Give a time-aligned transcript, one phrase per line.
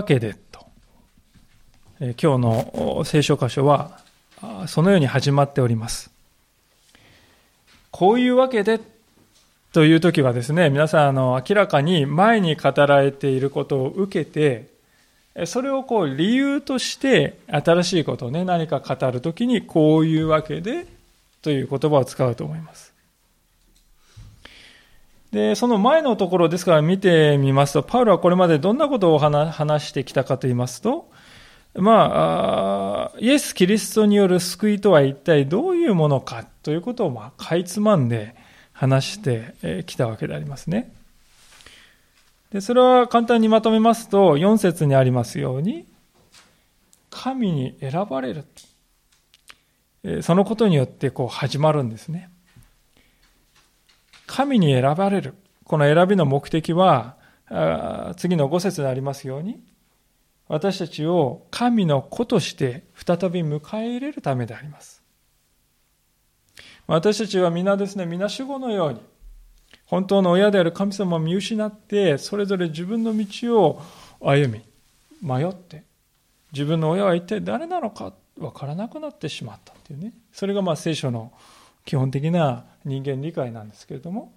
[0.00, 0.66] わけでと、
[2.00, 4.00] 今日の聖書箇所は
[4.66, 6.10] そのように始まっております。
[7.90, 8.80] こういうわけで
[9.74, 14.70] という時はですね、皆さんあの明らかに前に語られていることを受けて、
[15.46, 20.86] それをこう理由として新しいことをね、何か語るときにこういうわけで
[21.42, 22.89] という言葉を使うと思います。
[25.32, 31.10] で、その前のところですから見てみますと、パウロはこれまでどんなことを話してきたかと言いますと、
[31.74, 38.34] まあ、イエス・キリストによる救いとは一体どういうものかということを、まあ、かいつまんで
[38.72, 40.92] 話してきたわけでありますね。
[42.50, 45.86] で、それは簡単にまとめますと、4節にありますように、
[47.08, 48.44] 神に選ばれる。
[50.22, 52.29] そのことによってこう始まるんですね。
[54.30, 55.34] 神に選ばれる。
[55.64, 57.16] この選びの目的は、
[58.16, 59.60] 次の5節にありますように、
[60.46, 65.02] 私たちを神の子として再び迎え入れるためであります。
[66.86, 69.00] 私たちは皆ですね、皆主語のように、
[69.86, 73.82] 本当の親である神様を見失って、それぞれ自分の道を
[74.20, 74.64] 歩み、
[75.20, 75.82] 迷って、
[76.52, 80.12] 自分の親は一体誰なのか分からなくなってしまったっていうね。
[80.32, 81.32] それがまあ聖書の
[81.90, 84.32] 基本的な人間理解なんですけれども、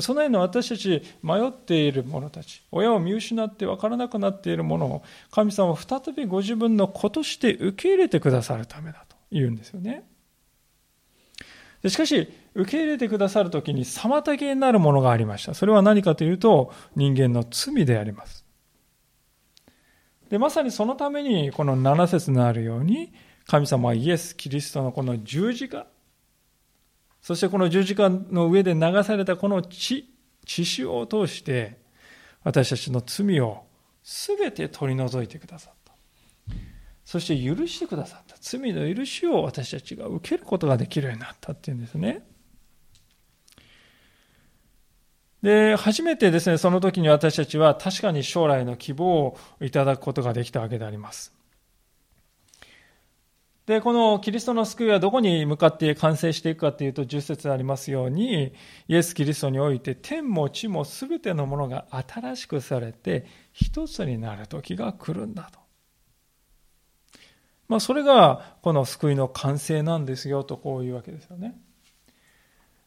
[0.00, 10.08] そのような私たち迷っている者たち、親を見失って分からなくなっているものを、神様は再びご自分の子として受け入れてくださるためだと言うんですよね。
[11.86, 15.52] しかし、受け入れてくださるときに妨げになるものがありました。
[15.52, 18.46] それは何かというと、人間の罪であります。
[20.30, 23.12] で、まさにそのために、この7節のあるように、
[23.46, 25.86] 神様はイエス・キリストのこの十字架、
[27.24, 30.12] そしてこの十字架の上で流されたこの血、
[30.44, 31.78] 血潮を通して、
[32.42, 33.64] 私たちの罪を
[34.02, 35.94] 全て取り除いてくださった。
[37.02, 38.36] そして許してくださった。
[38.38, 42.26] 罪の許しを私たちが受けることができるようになったっていうんですね。
[45.42, 51.33] で、初めてですね、その時に私たちは確かに将来の希望をいただくことができたわけであります。
[53.66, 58.52] で、このキリストの救いはどこに向かって完成していくかというと、10節ありますように、
[58.88, 65.60] イエス・キリストにおいて天も地も全てのものが新しくされて一つになる時が来るんだと。
[67.68, 71.58] まあ、それがこの救いの完成なんですよとこういうわけですよね。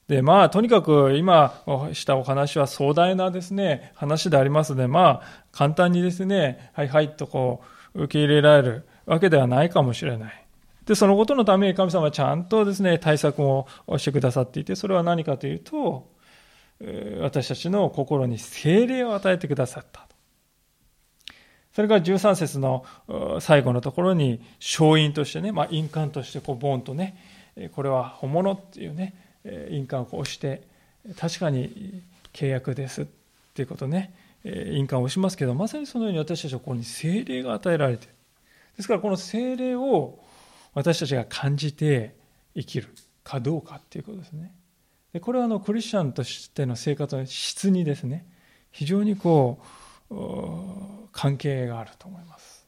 [0.08, 7.64] で、まあ、とにかく今したお話は壮大なですね、話でありますので、まあ、簡単にですね、はいはいとこ
[7.96, 10.47] う、受け入れられるわけではないかもしれない。
[10.88, 13.68] で、そのことのために神様はちゃんとですね、対策を
[13.98, 16.10] してくださっていて、それは何かというと、
[17.22, 20.08] 私たちの心に精霊を与えてくださった。
[21.74, 22.86] それから13節の
[23.42, 27.18] 最後のところに、勝因としてね、まあ、印鑑としてこうボンとね、
[27.76, 29.14] これは本物っていうね、
[29.70, 30.62] 印鑑を押して、
[31.20, 33.06] 確かに契約ですっ
[33.54, 34.14] ていうことね、
[34.46, 38.14] 印鑑を押しますけど、まさにそのように私たちはここに精霊が与えられている。
[38.78, 40.20] ですからこの精霊を
[40.78, 42.16] 私たちが感じて
[42.56, 42.90] 生きる
[43.24, 44.54] かどうかっていうことですね。
[45.12, 48.28] でこれはあのクリスチャンとしての生活の質にですね、
[48.70, 49.60] 非常にこ
[50.12, 50.16] う、
[51.12, 52.68] 関係があると思います。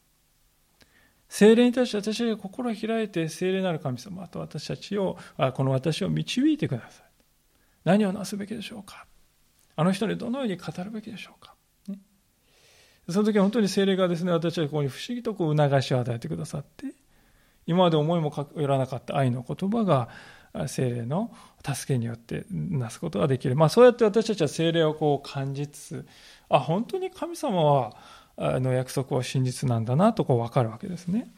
[1.28, 5.20] 精霊に対して私が心を開いて精霊なる神様と私たちを、
[5.54, 7.06] この私を導いてください。
[7.84, 9.06] 何をなすべきでしょうか
[9.76, 11.54] あの人にどのように語るべきでしょうか、
[11.88, 12.00] ね、
[13.08, 16.88] その時は本当に精霊がですね、私はここに不思議とこう促しを与えてくださって、
[17.70, 20.10] 今まで思いもよらなかった愛の言葉が
[20.68, 21.32] 精霊の
[21.64, 23.56] 助けによってなすことができる。
[23.56, 26.08] まあそうやって私たちは精霊をこう感じつつ、
[26.50, 27.94] あ、本当に神様は
[28.38, 31.32] の約束は真実なんだなとこう分かるわけですね。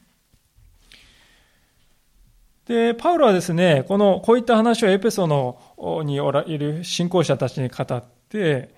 [2.66, 5.60] で、パウロはですね、この、こういった話をエペソの
[6.06, 8.74] におらいる信仰者たちに語って、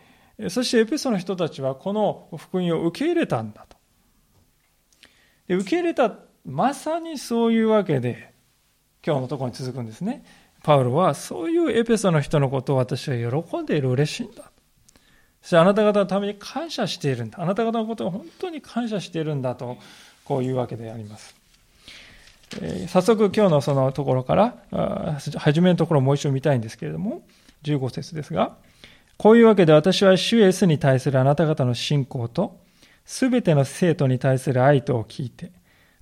[0.49, 3.77] そしてエペソの人たちはこの福音を受け入れたんだと。
[5.47, 6.09] で受け入れた
[6.45, 8.33] まさにそういうわけで、
[9.05, 10.23] 今日のところに続くんですね。
[10.61, 14.43] パウロは、そういうエペソの人のことを私は喜んでいる、嬉しいんだ。
[15.41, 17.41] そしてあなた方のために感謝しているんだ。
[17.41, 19.77] あなた方のことを本当に感謝しているんだと、
[20.25, 21.35] こういうわけであります。
[22.61, 27.23] えー、早速今日のそのところから、初めのところをもう一度見たいんですけれども、
[27.63, 28.55] 15節ですが、
[29.17, 32.59] こういうわけで私は主イエスに対するあなた方の信仰と、
[33.05, 35.51] すべての生徒に対する愛とを聞いて、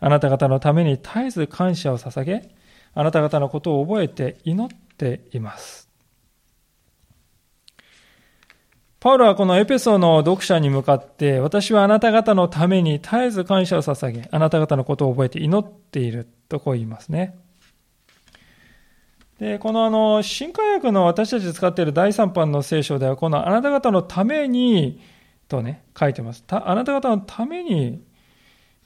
[0.02, 2.50] あなた方のために絶えず感謝を捧げ、
[2.94, 5.90] あなた方のことを覚えて祈っています。
[9.00, 17.38] パウロはこのエペソの読者に向かって、私はあなた方のために絶えず感謝を捧げ、あなた方のことを覚えて祈っているとこう言いますね。
[19.40, 25.00] で、このあの、新科学の私たち使っている第三版の聖書では、このあなた方のために、
[25.48, 26.44] とね、書いてます。
[26.48, 28.04] あなた方のために、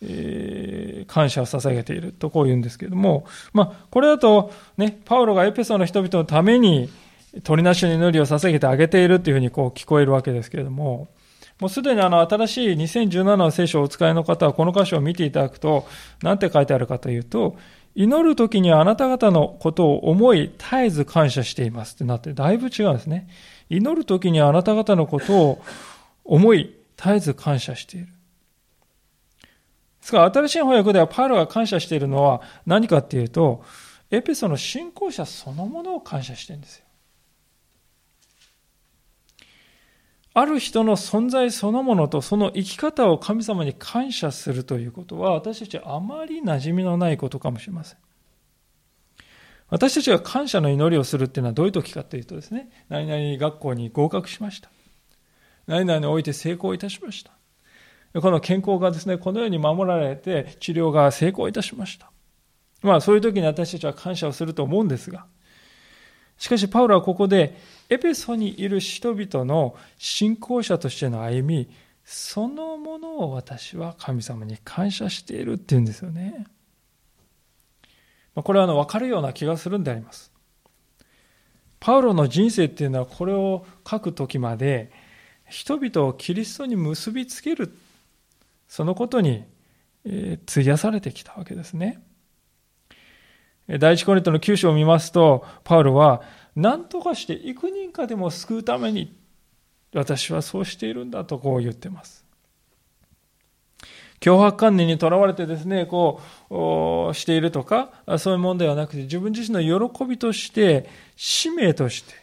[0.07, 6.89] え、感謝を捧げているとこう言うんですけれども、まあ、これだと、ね、パウロがエペソの人々のために、
[7.43, 11.09] 鳥なしに祈りを捧げてあげているというふうにこう聞こえるわけですけれども、
[11.59, 15.87] もうすでにあの新しい2017の聖書をお使いの方はこの箇所を見ていただくと、
[16.21, 17.57] 何て書いてあるかというと、
[17.95, 23.29] 祈るときにあなた方のことを思い絶えず感謝していますってなって、だいぶ違うんですね。
[23.69, 25.61] 祈るときにあなた方のことを
[26.25, 28.07] 思い絶えず感謝している。
[30.05, 33.63] ですから新しい翻訳ではパウロが感謝しているのは何かっていうと、
[34.11, 36.85] エペソの信仰者そのものを感謝してるんですよ。
[40.35, 47.97] ある人の存在そのものとその生き方を神様に感謝するということは私たちはあまり馴染みのないことかもしれません。
[49.69, 54.69] 私たちが感謝の祈りをするっていうのはどういう時かというとですね、何々学校に合格しました。
[55.65, 57.34] 何々において成功いたしました。
[58.21, 62.11] この健康がですね、このように守られて治療が成功いたしました。
[62.81, 65.25] まあそういう時に私たちは感謝をすると思うんですが、
[66.37, 67.57] しかしパウロはここで
[67.89, 71.69] エペソにいる人々の信仰者としての歩み、
[72.03, 76.45] そのものを私は神様に感謝しているっていうんですよね。
[78.35, 80.31] これはあの分かるような気がするんであります。
[81.79, 84.91] パウロの人生っていうのはこれを書くときまで
[85.49, 87.71] 人々をキリストに結びつける
[88.75, 89.45] そのことに
[90.03, 92.03] え費やされてきたわけですね。
[93.79, 96.21] 第一コリントの9章を見ますと、パウロは
[96.57, 99.17] 何とかして幾人かでも救うために
[99.93, 102.25] 私はそうしているんだとこう言ってます。
[104.19, 106.19] 脅迫観念にとらわれてですね、こ
[106.49, 112.13] うしているとか、そういうものではなくて、自分自身の喜びとして、使命として、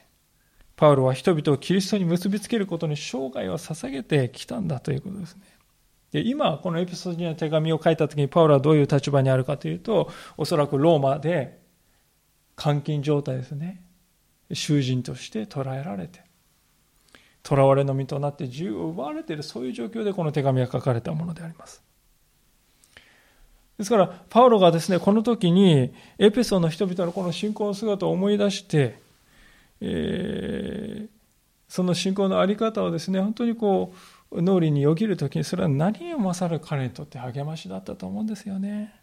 [0.77, 5.52] パウロは人々をキリストに結びつけることに生涯を捧げてきたんだということですね。
[6.13, 11.59] で今、このエピソードには手紙を書いたときに、パウロはどういう立場にあるかというと、おそらくローマで
[12.63, 13.83] 監禁状態ですね。
[14.53, 16.23] 囚人として捕らえられて、
[17.47, 21.83] 囚われの身となって自由を奪われている、そういう状況でこの手紙が書かれたものであります。
[23.79, 28.99] ですから、パウロがですね、この時に、エペソの人々のこの信仰の姿を思い出して、
[29.81, 31.09] えー、
[31.69, 33.97] その信仰の在り方をですね、本当にこう、
[34.35, 38.95] 脳裏によぎる時に、それは何を勝る彼にとって励ましだったと思うんですよね。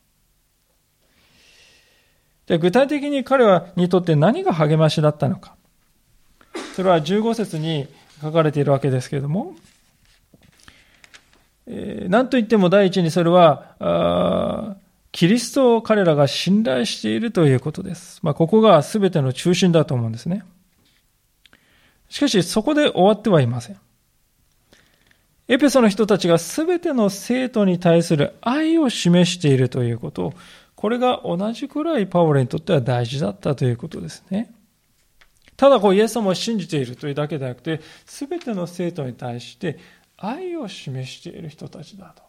[2.47, 5.55] で具体的に彼はにとって何が励ましだったのか。
[6.75, 7.87] それは15節に
[8.21, 9.55] 書かれているわけですけれども、
[11.67, 14.75] えー、何と言っても第一にそれは、
[15.11, 18.19] キリストを彼らが信頼しているということです。
[18.23, 20.43] まあ、ここが全ての中心だと思うんですね。
[22.09, 23.77] しかし、そこで終わってはいません。
[25.49, 30.33] エペソの人たちが全ての生徒に対する愛を示しているということを
[30.75, 34.53] これが同じくらいパウロにとっては大事だったということですね。
[35.57, 39.77] ただこうイエス様を信じているというだけではなくて、すべての生徒に対して
[40.17, 42.23] 愛を示している人たちだと。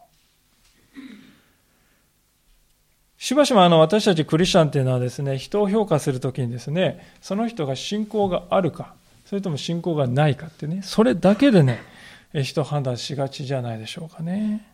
[3.17, 11.83] しばしばあの私たちクリスチャンっていうのはですね、人を評価するときにですね、その人が信仰があるか、それとも信仰がないかってね、それだけでね、
[12.33, 14.67] 人判断しがちじゃないでしょうかね。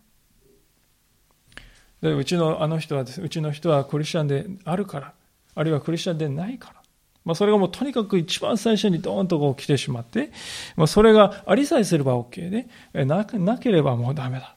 [2.01, 5.13] でうちのあの人はです、うちの人はクリスチャンであるから、
[5.55, 6.77] あるいはクリスチャンでないから。
[7.25, 10.31] まあ、それがもうとにかく一番最初にドーンとこう来てしまって、
[10.77, 12.67] まあ、それがありさえすれば OK で、
[13.05, 14.55] ななければもうダメだ。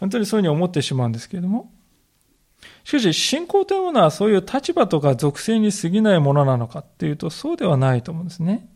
[0.00, 1.70] 本当にそういうふうに思ってしまうんですけれども。
[2.82, 8.68] しかし、信仰というものはそういう立場とか属性に過ぎないものなのかっていうと、そうではないと思うんですね。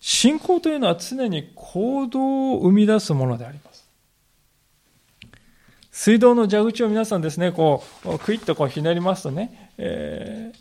[0.00, 3.88] 信仰というのは常に行動を生み出すものであります。
[5.90, 10.52] 水道の蛇口を皆さんですね、こう、クイッとこうひねりますとね、え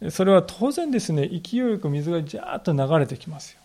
[0.00, 3.60] ー、それは当然ですね、勢いよく水がジャーッと流れてきますよ。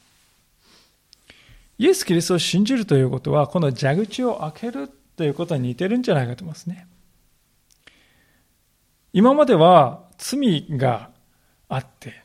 [1.77, 6.87] イエス・キリストを信じるということは、この蛇口を開けるということに似てるんじゃないかと思いますね。
[9.13, 11.11] 今までは罪が
[11.69, 12.23] あって、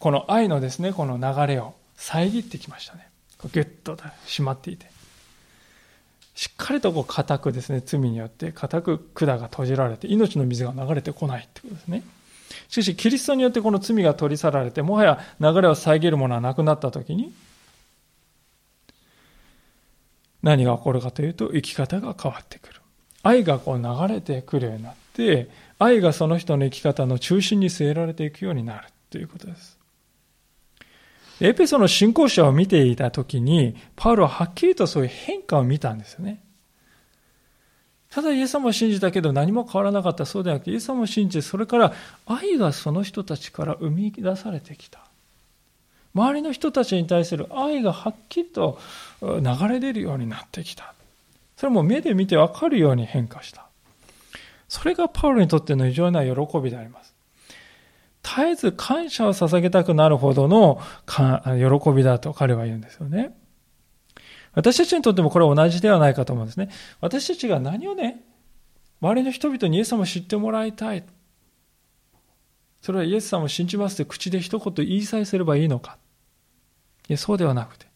[0.00, 3.08] この愛のですね、この流れを遮ってきましたね。
[3.52, 4.90] ギュッと締まっていて。
[6.34, 12.02] しっかりとこう固くですね、罪によって固く管が閉じられて、命の水が流れてこないってことですね。
[12.70, 17.34] しかし、キリストによってこの罪が取り去られて、もはや流れを遮るものはなくなったときに、
[20.42, 22.80] 何が起こるかというと、生き方が変わってくる。
[23.22, 29.79] 愛がこう流れてくるようになって、愛がその人の生き方の中心に据えられていくようになるということです。
[31.40, 36.40] エペソの信仰者を見ていたときに、パウロははっきりとそういう変化を見たんですよね。
[38.10, 41.92] ただイエス様を信じたけど何も変わらなかったそうではなくて、イエス様を信じて、それから
[42.26, 45.00] 愛がその人たちから生み出されてきた。
[46.14, 48.80] 周りの人たちに対する愛がはっきりと
[49.22, 50.92] 流れ出るようになってきた。
[51.56, 53.66] それも目で見てわかるように変化した。
[54.68, 57.09] それがパウロにとっての異常な喜びであります。
[58.22, 63.36] 絶えず感謝を捧げたくなるほどの喜びだと彼は言うんですよね。
[64.52, 66.70] 私たちにとってもこれは同じではないかと思うんですね。
[67.00, 68.24] 私たちが何をね、
[69.00, 71.04] 周りの人々にイエス様を知ってもらいたい。
[72.82, 75.98] それはイエス様を信じますって口で一言言いさえすればいいのか。
[77.08, 77.86] いや、そうではなくて、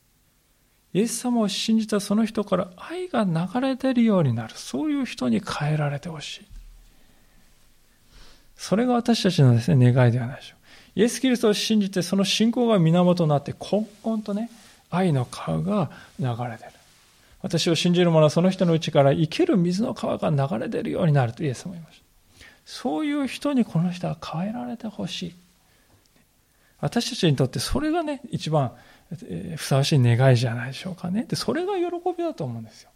[0.93, 4.55] イエス様を信じたその人から愛が流れ出るようになる。
[4.57, 6.54] そういう人に変えられてほしい。
[8.57, 10.57] それが私たちのですね、願いではないでしょ
[10.97, 11.01] う。
[11.01, 14.51] イエス・キリストを信じて、その信仰が源となって、根本とね、
[14.91, 16.71] 愛の川が流れ出る。
[17.43, 22.05] 私を信じる者はその人のうちから生ける水の川が流れ出るようになるとイエスも言いました。
[22.65, 25.35] そういう人にこの人は変えられてほしい。
[26.81, 28.73] 私たちにとってそれがね、一番
[29.57, 31.27] ふさわしい願いじゃないでしょうかね。
[31.29, 31.85] で、それが喜
[32.17, 32.91] びだと思うんですよ。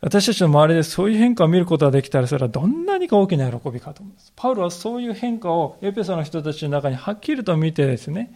[0.00, 4.32] 私たちの周りでそういう変化を見ることができたら、それはどんなにか大きな喜びかと思うんです。
[4.34, 8.34] パウロはそういう変化をエペソの人たちの中にはっきりと見てですね、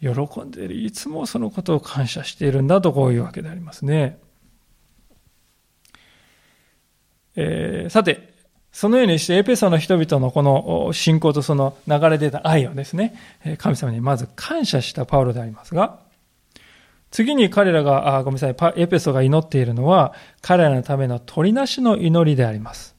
[0.00, 0.74] 喜んでいる。
[0.76, 4.18] いつもそのことを感謝しているんだとこういうわけでありますね。
[7.34, 8.30] えー、さて、
[8.72, 13.14] そのようにしてエペソの人々のこの信仰とその流れ出た愛をですね、
[13.58, 15.98] 神様にまず感謝したパウロでありますが、
[17.10, 20.12] 次に彼らが、あごめんなさい、エペソが祈っているのは、
[20.42, 22.94] 彼らのための取りなしの祈りであります。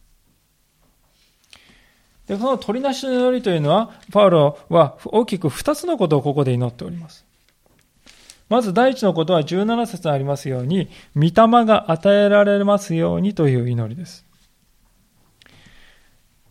[2.27, 7.25] で、この取りなしの祈りというのは、パウロは大きく二つのことをここで祈っております。
[8.49, 11.31] まず第一のことは17節にありますように、御霊
[11.65, 14.25] が与えられますようにという祈りです。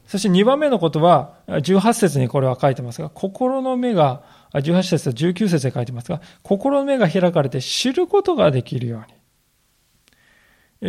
[0.07, 9.21] そして2番目のことは、18節にこれは書いてますが、心の目が18節と19節で書いてますが、心の目が開かれて知ることができるように。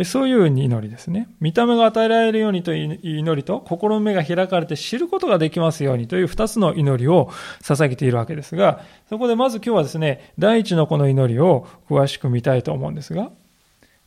[0.04, 1.28] そういう祈りですね。
[1.38, 13.30] 見た目が与えられるようにという祈りと、心の目が開かれて知ることができますようにという二つの祈りを捧げているわけですが、そこでまず今日はですね、第一のこの祈りを詳しく見たいと思うんですが、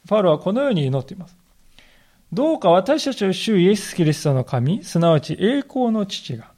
[0.07, 1.37] パウロはこのように祈っています。
[2.33, 6.54] どうか私たちを主イエス・キリストの神、すなわち栄光の父が、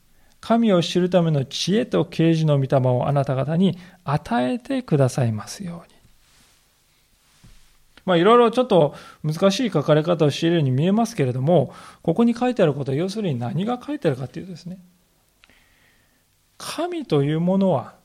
[0.47, 5.99] 神を知るための知恵と啓示の御霊をあなた方に与えてくださいますように。
[8.05, 14.79] まあいろいろちょっと難しい書かれ方をしているように見えますけれども、ここに書いてあることは要するに何が書いてあるかというとですね、
[16.57, 17.95] 神というものは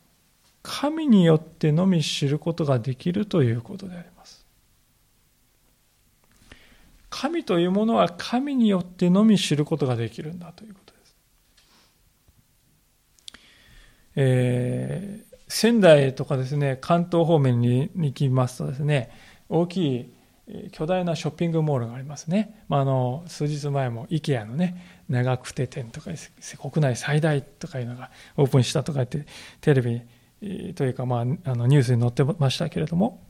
[0.65, 4.45] 神によってのみ知ることができるということであります。
[7.09, 10.93] 神というものは神によってのみ知ることができるんだということ。
[14.17, 19.11] えー、仙台とかですね、関東方面に行きますとですね、
[19.49, 20.13] 大きい
[20.73, 22.65] 巨大なショッピングモールがありますね。
[22.69, 26.11] まあ、あの数日前も IKEA のね、長久手店とか
[26.71, 29.27] 国内最大とかいうのがオープンしたとか言って
[29.61, 30.03] テレビ
[30.75, 33.21] というか、まあ、あのニュースに載ってましたけれども。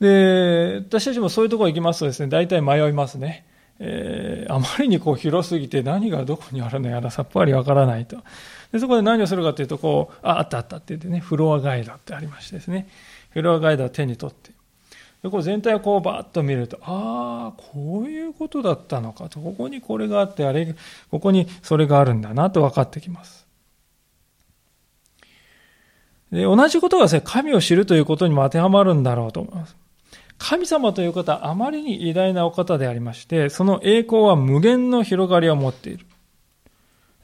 [0.00, 3.46] で、私たちもそういうところ行きますとですね、大体迷いますね。
[3.78, 8.18] えー、あまりにこう広すぎて何がどこにあるのやらさっぱりわからないと。
[8.74, 12.88] でそこで何をするかというと、こう、あ、あったあったって言ってね、フロアガイドってありましてですね、
[13.30, 14.50] フロアガイドを手に取って、
[15.22, 20.74] でこう全体をこうバーッと見ると、ああ、こういうことだったのかと、ここにこれがあって、あれ、
[21.12, 23.46] ここにそれがあるんだなと分かってきます。
[26.32, 29.76] で同じことがですね、神を知るということにも当てはまるんだろうと思います。
[30.36, 36.06] 神様という方はあまりに偉大なお方でありまして、その栄光は無限の広がりを持っている。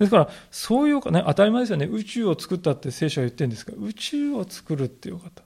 [0.00, 1.85] ですから、そういうかね、当たり前ですよね。
[1.85, 5.42] 宇宙を作ったって聖書は言ってるんですが、宇宙を作るっていう方。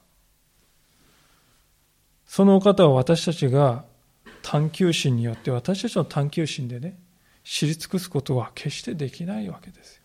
[2.25, 3.85] そのお方を私たちが
[4.43, 6.97] 探求心によって、私たちの探求心でね、
[7.43, 10.03] 知り尽くすことは決してできないわけですよ。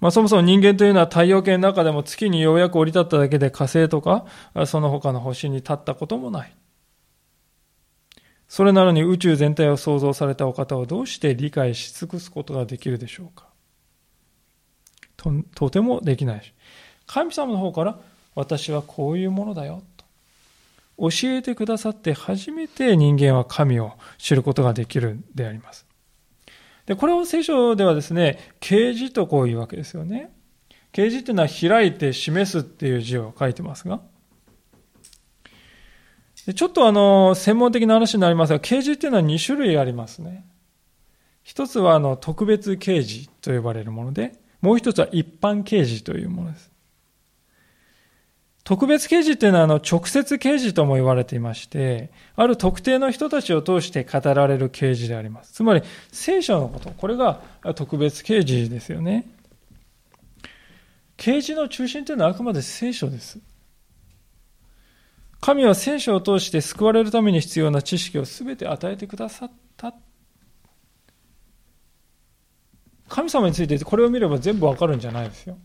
[0.00, 4.24] まあ、そもそも人間というのは太陽系の中でも月にようやく降り立っただけで火星とか、
[4.64, 6.56] その他の星に立ったこともない。
[8.52, 13.46] それなのに宇宙全体を創造されたお方をどうして理解し尽くすことができるでしょうか？
[15.16, 16.52] ととてもできないし。
[17.06, 17.98] 神様の方から
[18.34, 20.04] 私はこういうものだよと
[20.98, 25.86] 教えてくださって初めて人間は神を知ることができるんであります。
[26.84, 30.30] で、これを聖書ではですね、啓示とこういうわけですよね。
[30.92, 34.02] 啓示っていうのは開いて示すっていう字を書いてますが、
[36.46, 40.44] でちょっとあの、専門的な話になりますが、啓示っていうのは2種類ありますね。
[41.42, 46.72] 一つはあの、特別啓示と呼ばれるもので、もう一つは一般啓示というものです。
[48.64, 55.52] 特別啓示っていうのはあの直接啓示とも言われていまして、ある特定の人たちを通して語られる啓示であります。
[55.52, 55.82] つまり
[56.12, 57.40] 聖書のこと、これが
[57.74, 59.28] 特別啓示ですよね。
[61.16, 63.40] 啓示の中心というのはあくまで聖書です。
[65.42, 69.92] 神は聖書を通して救われるために必要な知識を全て与えてくださった。
[73.08, 75.58] 神様についてこれを見れば全部わかるんじゃないですよ。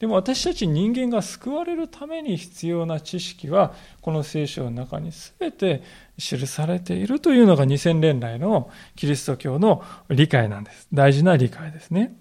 [0.00, 5.82] でも私たち人間が救われるために必要な知識はこの聖書の中に全て
[6.18, 10.88] 記されているというのが2000年来のキリスト教の理解なんです。
[10.92, 12.20] 大事な理解ですね。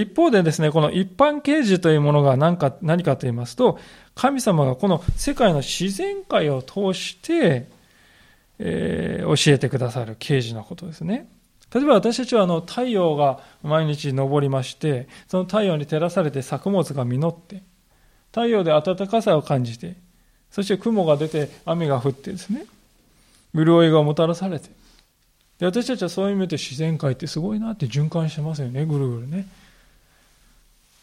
[0.00, 3.78] 一方でですね、この一般啓示というものが何か何かと言いますと、
[4.14, 7.68] 神様がこの世界の自然界を通して、
[8.58, 11.28] えー、教えてくださる啓示のことですね。
[11.74, 17.62] 例えば私たちはあの太陽が毎日昇りまして、その太陽に照らされて作物が実って、
[18.30, 19.96] 太陽で暖かさを感じて、
[20.50, 22.64] そして雲が出て雨が降ってですね、
[23.54, 24.70] 潤いがもたらされて、
[25.58, 29.46] で私たちはそういう意味で自然界ってすごいなって循環してますよね、ぐるぐるね。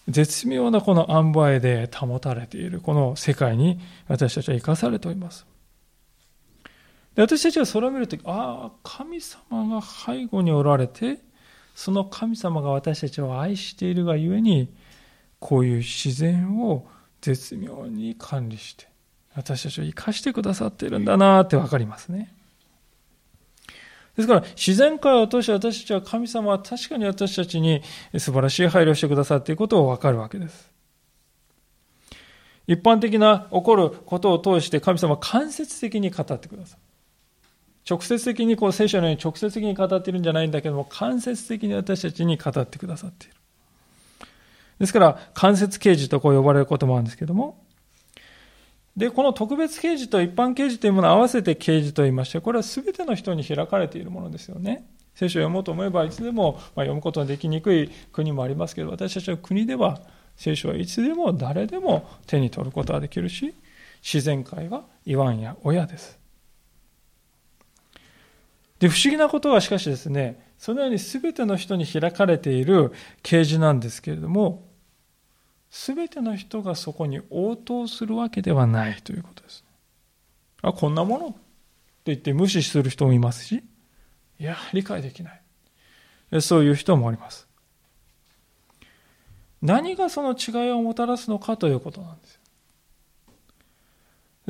[0.08, 5.46] 絶妙なこの塩梅で保たれているこの世界に私たちは生かされております。
[7.16, 11.20] で私たちはそれを見るとああ神様が背後におられて
[11.76, 14.74] その神様が私たちを愛しているがゆえに
[15.40, 16.88] こういう自然を
[17.22, 18.88] 絶妙に管理して
[19.36, 22.34] 私たちを生かしてくださっているんだなって分かりますね。
[24.20, 27.82] ですから、自然界を通して私たちは神様は確かに私たちに
[28.18, 30.70] 素晴らしい配慮をしてくださっていることを分かるわけです。
[32.68, 36.82] 一般的な起こることを通して神様は間接的に語ってくださる。
[37.90, 43.36] 直接的にこう聖書のように直接的に語っているんじゃないんだけども、間接的に私たちに語ってくださっている。
[44.80, 47.58] ですから、間接啓示とこう呼ばれることもあるんですけども、
[48.95, 54.86] で、この特別啓示と一般啓示というものを合わせて啓示と言いまして、これは全ての人に開かれているものですよね。
[55.15, 60.02] 聖書を読もうと思えばいつでも、ま、読むことができにくい国もありますけど、私たちの国では
[60.36, 63.54] 聖書はいつでも誰でも手に取ることができるし、
[64.02, 66.17] 自然界は言わんや親です。
[68.80, 74.69] で、不思議なことはしかしですね、そのように全ての人に開かれている啓示なんですけれども、
[75.70, 79.64] すべての人がそこに応答するわけではないということです。
[80.62, 81.38] あ、こんなものって
[82.06, 83.64] 言って無視する人もいますし、
[84.40, 86.42] いや、理解できない。
[86.42, 87.48] そういう人もおります。
[89.62, 92.40] 何がその違いをもたらすのかということなんです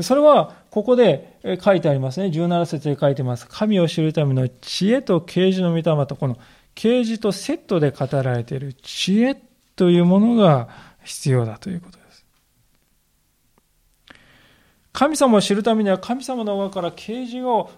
[0.03, 2.27] それは、ここで書いてありますね。
[2.27, 3.47] 17節で書いてます。
[3.47, 6.37] 神を知るための知恵と啓示の御霊と、この
[6.73, 9.35] 啓示とセットで語られている知恵
[9.75, 10.69] というものが
[11.09, 12.25] 必要だということです。
[14.93, 17.71] 神様を知るためには神様の側から啓示を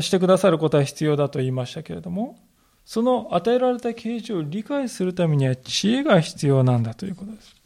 [0.00, 2.36] してくださることは必要だと言いましたけれども、
[2.84, 7.56] その与えられた啓示を理解するためには知恵が必要なんだということです。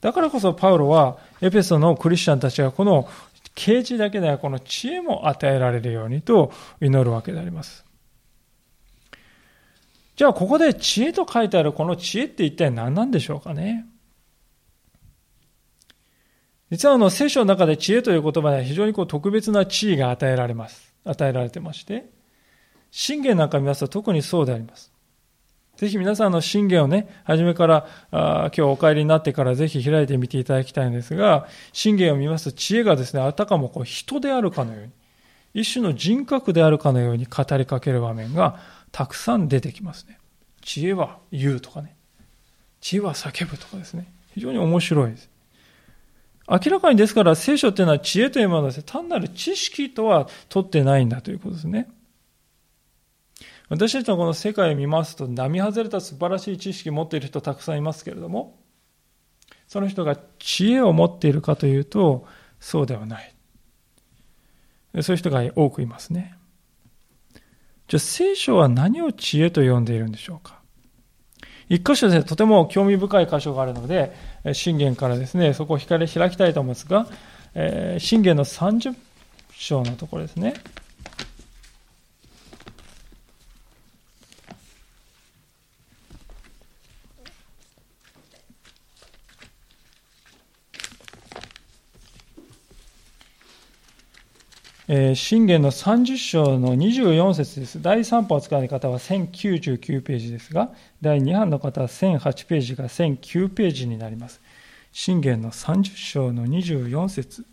[0.00, 3.08] だからこそパウロはエペソのクリスチャンたちがこの
[3.54, 7.85] 啓示だけではこの知恵も与えられるようにと祈るわけであります。
[10.16, 13.86] じゃあここで知恵と書いてあるこの知恵って一体何なんでしょうかね？
[16.70, 20.92] 実はあの聖書の中で知恵という言葉では非常にこう特別な地位が与えられます。
[21.04, 22.10] 与えられてまして、
[22.90, 24.90] 信玄なんか見ますと特にそうであります。
[25.76, 34.92] ぜひ皆さんの信玄をね、初めからあ今日お帰りになってからぜひ開いてみていただきたいんですが、信玄を見ますと知恵がですね、あたかもこう人であるかのように、
[35.62, 38.58] 一種の人格であるかのように語りかける場面が
[38.96, 40.18] たくさん出てきますね。
[40.62, 41.94] 知恵は言うとかね。
[42.80, 44.10] 知恵は叫ぶとかですね。
[44.32, 45.28] 非常に面白いです。
[46.48, 51.90] 明らかにですから聖書っていうのは知恵というものはですね、単なる知識とは取ってないんだということですね。
[53.68, 58.58] 私たちのこの世界を見ますと、並外れた素晴らしい知識を持っている人たくさんいますけれども、
[59.68, 62.26] その人が知恵を持っているかというと、
[62.60, 63.34] そうではない。
[65.02, 66.35] そういう人が多くいますね。
[67.88, 70.60] じゃあ聖書は何を知恵と呼んでいるんでしょうか？
[71.68, 74.12] 一箇所でねとても興味深い箇所があるので、
[74.52, 77.06] 信玄からですね、そこを光開きたいと思うんですが、
[77.54, 78.94] えー、信玄の30
[79.52, 80.54] 章のところですね。
[94.88, 97.82] えー、信玄の30章の24節です。
[97.82, 100.70] 第3版を使う方は1099ページですが、
[101.00, 104.40] 第2版の方は1008ページが1009ページになります。
[104.92, 107.44] 信玄の30章の24節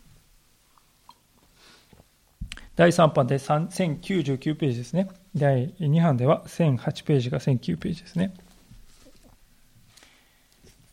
[2.76, 5.10] 第3版で1099ページですね。
[5.36, 8.32] 第2版では1008ページが1009ページですね。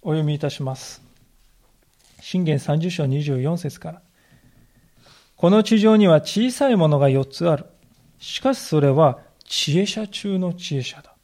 [0.00, 1.02] お読みいたします。
[2.22, 4.02] 信玄30章24節から。
[5.40, 7.64] この地上には小さいものが4つある。
[8.18, 11.14] しかしそれは知恵者中の知恵者だ。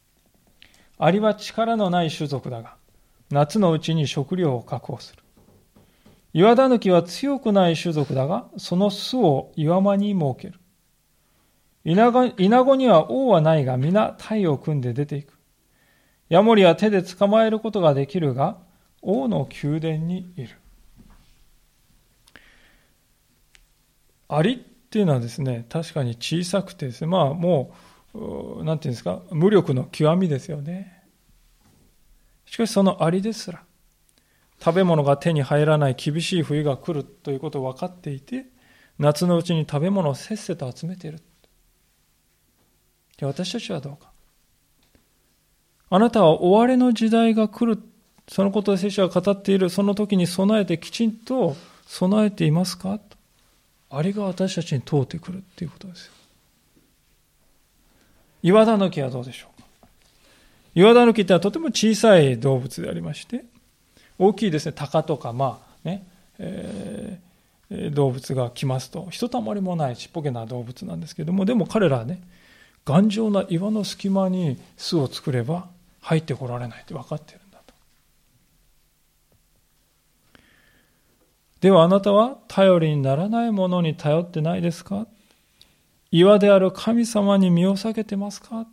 [0.96, 2.76] アリは力のない種族だが、
[3.30, 5.22] 夏のうちに食料を確保する。
[6.32, 10.54] 岩タヌキは強くない種族だが、その巣を岩間に設ける。
[11.84, 15.38] 稲子には王はないが、皆体を組んで出ていく。
[16.30, 18.56] ヤモリは手で捕まえることができるが、
[19.02, 20.56] 王の宮殿にいる。
[24.28, 27.72] アリっていうのはですね、確かに小さくてですね、まあも
[28.14, 31.04] う、なんていうんですか、無力の極みですよね。
[32.44, 33.62] しかしそのアリですら、
[34.58, 38.46] 食べ物が手に入らない厳しい冬が来るということを分かっていて、
[38.98, 41.20] 夏のうちに食べ物をせっせと集めている。
[43.18, 44.10] じゃ私たちはどうか。
[45.90, 47.82] あなたは終わりの時代が来る、
[48.28, 51.54] そのことで聖書が語っている、その時に備えてきちんと
[51.86, 52.98] 備えていますか？
[53.90, 56.10] あれが私たちに通ってくるっていうことです。
[58.42, 59.66] 岩ダヌキはどうでしょうか？
[60.74, 63.44] 岩ダヌキってはとても小さい動物でありまして、
[64.18, 66.06] 大きいですね、鷹とか、まあね、
[66.38, 72.22] えー、動物が来ますと、ひとたまりもないちっぽけな動物なんですけども、でも彼らはね、
[72.84, 75.68] 頑丈な岩の隙間に巣を作れば
[76.00, 77.40] 入ってこられないって分かってる。
[81.60, 85.06] ではあなたは頼りにならないものに頼ってないですか？
[86.10, 88.66] 岩である神様に身を下げてますか？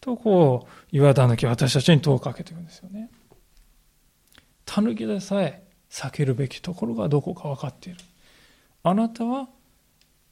[0.00, 3.10] とこう、岩だぬき私たちに問うかけているんですよね。
[4.64, 7.98] たぬきでさえ避けるべきところがどこか分かっている。
[8.82, 9.48] あなたは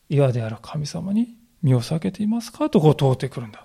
[0.08, 2.70] 岩である神様に身を下げていますか？
[2.70, 3.64] とこう問うてくるんだ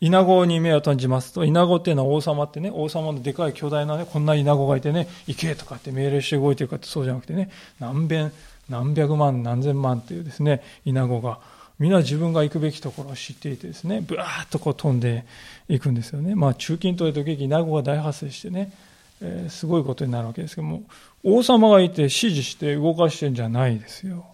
[0.00, 0.06] と。
[0.06, 8.32] 稲子に目を閉じますと、稲子っていうのは王様ってね、王様のでかい巨大なね、こんな稲子がいてね、行けとかって命令して動いてるかってそうじゃなくてね、何遍、
[8.68, 11.40] 何百万、何千万っていうですね、稲子が、
[11.78, 15.24] 皆自分が行くべきところを知っていてですね、ブワーッとこう飛んで
[15.68, 16.34] いくんですよね。
[16.34, 18.72] まあ中近東で時々稲子が大発生してね、
[19.20, 20.82] えー、すごいことになるわけですけども、
[21.22, 24.26] 王様がいて指示して動かしてんじゃないですよ。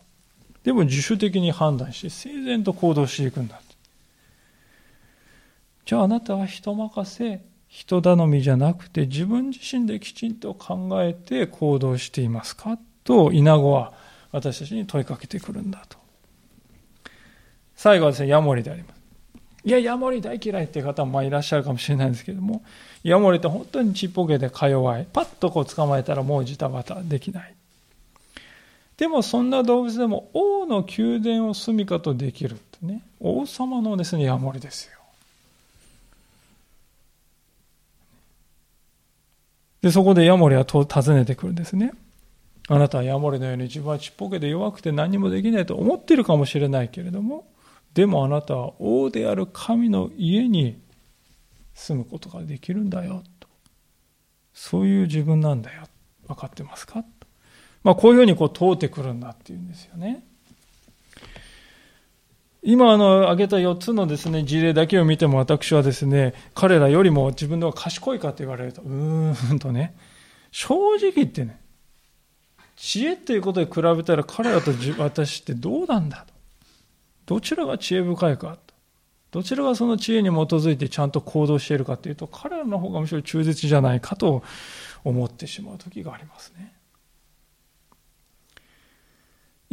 [0.65, 3.61] でも自主的に判断して整然と行動していくんだ。
[5.85, 12.79] じゃああなたは人任せ、人頼みじゃなくて自分自身できちんと考えて行動していますか？
[13.05, 13.93] と稲子は
[14.33, 15.99] 私たちに問いかけてくるんだと。
[17.77, 19.01] 最後はですね、ヤモリであります。
[19.65, 22.63] いや、ヤモリ大嫌いっていう方もいらっしゃるかもしれないんですけども、
[23.03, 25.07] ヤモリって本当にちっぽけでか弱い。
[25.13, 27.55] パッとこう捕まえたらもうジタバタできない。
[28.97, 35.01] でもそんな動物でも王の宮殿を住みかとできるってね、王様のですね、ヤモリですよ。
[39.85, 41.93] で、そこでヤモリは尋ねてくるんですね。
[42.69, 47.47] あなたはヤモリのように自分はちっぽけで弱くて何もできないと思っているかもしれないけれども、
[47.93, 50.81] でもあなたは王である神の家に
[51.75, 53.49] 住むことができるんだよと。
[54.55, 55.83] そういう自分なんだよ。
[56.29, 57.05] 分かってますか？
[57.83, 60.25] まあ、こういうふうにこう問うてくるんだっていうんですよね。
[62.67, 69.95] 今あの挙げた4つのですね事例だけを見ても私はですね彼らよりも自分の方が賢いかと言われるとうーんとね
[70.51, 71.61] 正直言ってね
[72.77, 76.35] 知恵っていうことで比べたら彼らと私ってどうなんだと
[77.35, 78.75] どちらが知恵深いかと
[79.31, 84.43] どちらがその知恵に基づいてちゃんと行動しているかというと彼らの方がむしろ忠実じゃないかと
[85.05, 86.74] 思ってしまう時がありますね。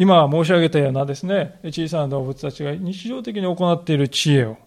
[0.02, 4.58] 今申し上げたようなですね、小さな動物たちが日常的に行っている知恵を、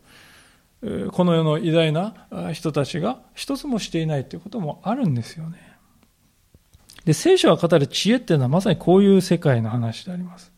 [1.10, 5.58] この世の偉大な人たちが一つもしていないということもあるんですよね。
[7.04, 10.52] で、聖書が語る知恵っていうのはまさにこういう世界の話であります。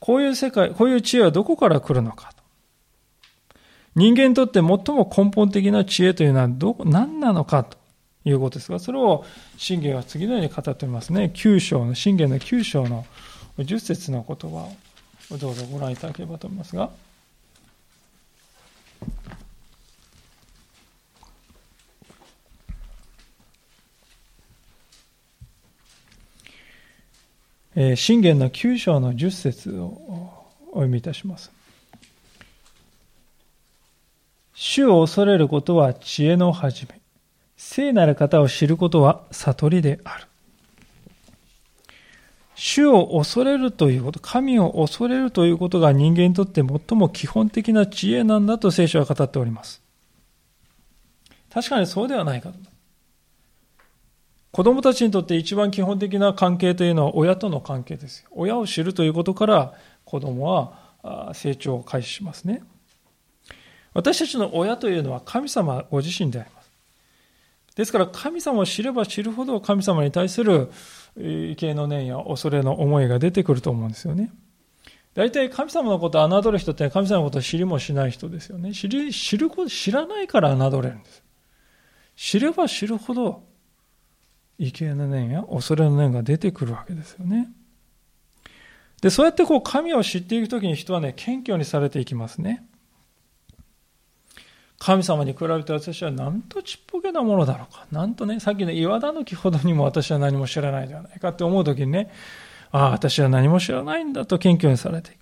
[0.00, 2.42] こういう世界、こういう知恵はどこから来るのかと。
[3.96, 4.80] 人間にとって最も
[5.14, 7.76] 根本的な知恵というのはど、何なのかと
[8.28, 9.24] いうことですが、それを
[9.56, 11.30] 信玄は次のように語っておりますね。
[11.32, 13.06] 9章の、信玄の9章の
[13.56, 14.68] 10節の言葉
[15.30, 16.90] をどうぞご覧いただければと思いますが。
[27.94, 29.84] 信玄の9章の10節を
[30.68, 31.52] お読みいたします。
[34.54, 37.05] 主を恐れることは知恵の始め。
[37.56, 40.26] 聖なる方を知ることは悟りである。
[42.54, 49.82] 主を恐れるということ、神を恐れるということが人間にとって最も基本的な知恵なんだと聖書は語っております。
[51.52, 52.58] 確かにそうではないかと。
[54.52, 58.24] 子供たちにとって一番基本的な関係というのは親との関係です。
[58.30, 59.74] 親を知るということから
[60.06, 62.62] 子供は成長を開始しますね。
[63.92, 66.65] 私たちの親というのは神様ご自身であります。
[67.76, 70.70] ですから神様を知れば知るほど神様に対する
[71.16, 74.32] 畏敬の念や恐れの思いが出てくると思うんですよね。
[75.14, 78.72] 大体神様のことを侮る人って神様のことを知りもしない人ですよね。
[78.72, 81.22] 知り知ること知らないから侮れるんです。
[82.16, 83.44] 知れば知るほど
[84.58, 87.48] 畏敬の念や恐れの念が出てくるわけですよね。
[89.02, 92.66] で、そうやってこう神を知っていくときに人はね、謙虚にされていきますね。
[94.86, 97.88] 神様に比べて私はなんとちっぽけなものだろうか。
[97.90, 102.08] なんとね、さっきの岩だぬきほどにも私は何も知らないではないかって思うときにね、
[102.70, 105.18] ああ、私は何も知らないんだと謙虚にされていく。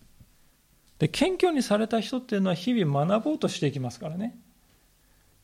[0.99, 4.37] で、謙虚にされた人っていうのは日々学ぼうとしていきますからね。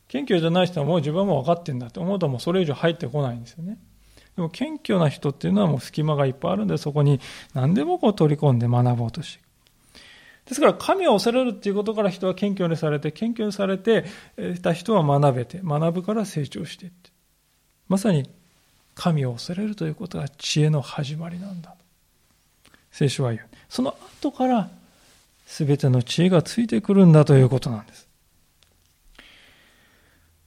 [0.07, 3.79] 謙虚じゃない人はもう自分も分かってんだと思うともうそれ以上入ってこないんですよね。
[4.35, 7.19] でも謙虚な人っていうのはもう隙間がいっぱいあるんでそこに
[7.55, 9.50] 何でもこう取り込んで学ぼうとしていく。
[10.51, 14.03] ですから神を恐れるっていうことから人は謙虚にされて謙虚にされて
[14.61, 17.09] た人は学べて学ぶから成長していって。
[17.87, 18.29] まさに
[18.93, 21.73] 神を恐れるということが知恵の始まりなんだ
[22.91, 23.47] 聖書は言う。
[23.69, 24.69] その後から
[25.45, 28.09] 全ての知恵がついてくるんだということなんです。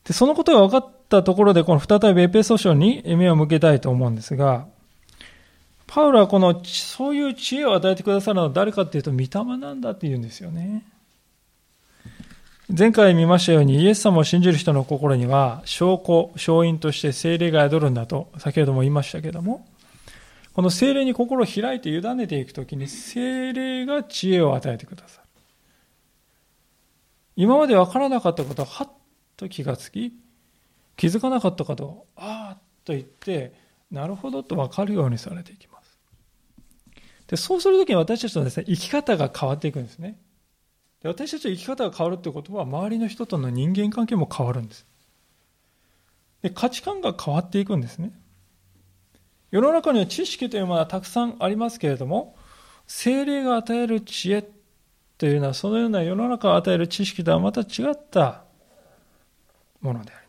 [0.05, 4.67] で、そのことが分かったところで、この再びエペソ書に目を向けたいと思うんですが、
[5.87, 10.85] パウロはこの、そういう知恵を与えてくださるのは誰かっていうと、御霊なんだって言うんですよね。
[12.77, 19.67] 前回見ましたように、イエス様を信じる人の心には、証拠、証因として精霊が宿るんだと、先ほども言いましたけども、
[20.55, 25.25] この精霊に心を開いて委ねていくときに、精霊が知恵を与えてくださる。
[27.37, 28.89] 今まで分からなかったことは、はっ
[29.37, 30.13] と気がつき
[30.97, 33.53] 気づかなかった方をああと言って
[33.91, 35.74] なるほどと分かるようにされていきます
[37.27, 40.19] でそうするときに私たちのです、ね、生き方が変わっていくんですね。
[41.03, 44.87] で私たちの生き方が変わるということは周りの人との人間関係も変わるんです。
[46.43, 48.13] で価値観が変わっていくんですね。
[49.51, 52.37] 世の中には知識というものはたくさんありますけれども
[52.87, 54.45] 精霊が与える知恵
[55.17, 58.45] というのはそのような世の中を与える知識とはまた違った
[59.81, 60.24] ものであります。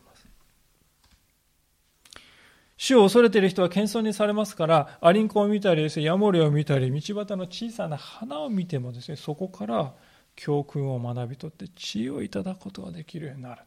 [2.76, 9.94] 主を恐れている人は謙遜にされますから、アリンコを見たりです、ね、ヤモリを見たり、道端の小さな花を見てもですね、そこから
[10.34, 13.62] 教訓を学び取って知恵をいただくことができるようになる。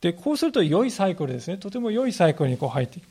[0.00, 1.58] で、こうすると良いサイクルですね。
[1.58, 3.06] とても良いサイクルにこう入っていく。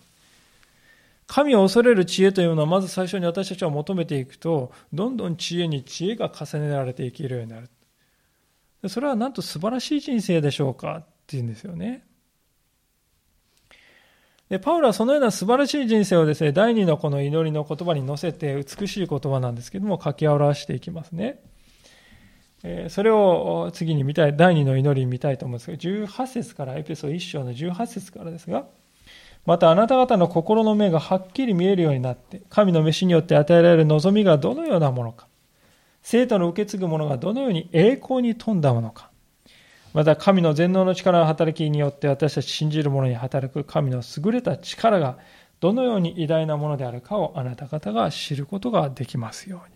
[1.28, 7.70] 神を恐れる知恵というのはまず最初に私たちは求めていくと、どんどん知恵に知恵が重ねられていけるようになる。
[8.90, 12.04] それはなんと素晴らしい人生でしょうかっていうんですよね。
[14.60, 21.40] パウロはそのような素晴らしい人生をですね、第二のこの祈りの言葉に乗せて美しい言葉なんですけども、書き表していきますね。
[22.90, 28.66] それを次に見たい、第二の祈り見たいと思うんですが、18節から、エペソ1章の18節からですが、
[29.46, 35.28] またあなた方の心の目がはっきり見えるようになって、神の飯によって与えられる望みがどのようなものか、
[36.02, 39.12] 生徒の受け継ぐ者がどのように栄光に富んだものか、
[39.94, 45.20] また神の全能の力の働きによって私たち信じる者に働く神の優れた力が
[45.60, 49.74] どのように偉大なものであるかをあなた方が知ることができますように。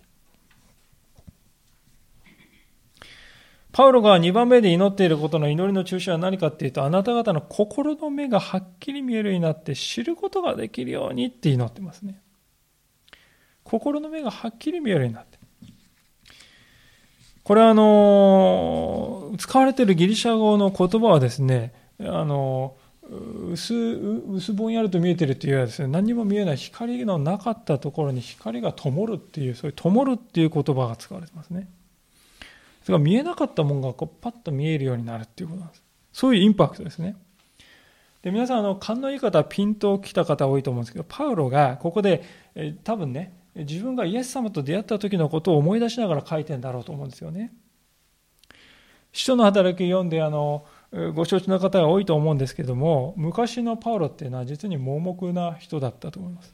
[3.72, 12.20] パウロが2番目で祈っていることの祈りの中心は何かっていうと、あなた方の心の目がはっきり見えるようになって知ることができるようにって祈ってますね。
[13.64, 15.37] 心の目がはっきり見えるようになって。
[17.48, 22.76] これはあの、使われているギリシャ語の言葉はですね、あの、
[23.54, 31.70] 薄薄ぼんやりと見えているというよりはですね、何も見えない光のなかったところに光が灯るっていう、そういう灯るっていう言葉が使われてますね。
[32.84, 35.84] それが見えなかったものがこうパッと見えるようになるっていうことなんです。
[36.12, 37.16] そういうインパクトですね。
[38.24, 42.24] で皆さん、あの、勘のいい方ピンと来た方多いと思うんですけど、パウロがここで、
[42.56, 47.54] え多分ね、自分がイエス様と出会った時のことを思い出しながら書いてんだろうと思うんですよね。
[49.14, 50.66] 使徒の働き読んで、あの、
[51.16, 56.54] ご承知の方が多いと思うんですけども、昔のパウロっていうのは実に盲目な人だったと思います。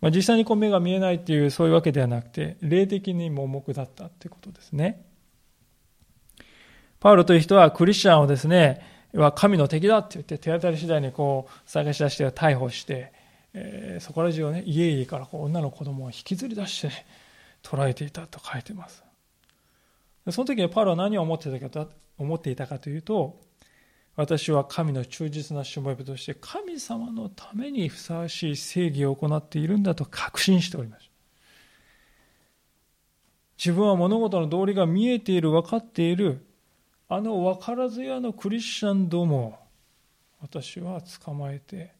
[0.00, 5.04] まあ、実際にこう目が見えないっていうそういうわけではなくて、霊的に盲目だったってことですね。
[6.98, 8.80] パウロという人はクリスチャンをですね、
[9.14, 13.12] は神の敵だって言って手当たり次第にこう探し出して逮捕して、
[13.54, 17.06] えー、そこら中をね家々からこう女の子供を引きずり出して、ね、
[17.62, 19.04] 捕らえていたと書いてます。
[20.30, 23.40] その時にパウロは何を思っていたかと思っていたかというと
[24.16, 31.10] 私は神の忠実なしもべとして神様のためにふさわしい正義を行っているんだと確信しておりました
[33.56, 36.44] 自分は物事の道理が見えている分かっている
[37.08, 39.58] あの分からずやのクリスチャンども
[40.40, 41.92] 私は捕まえて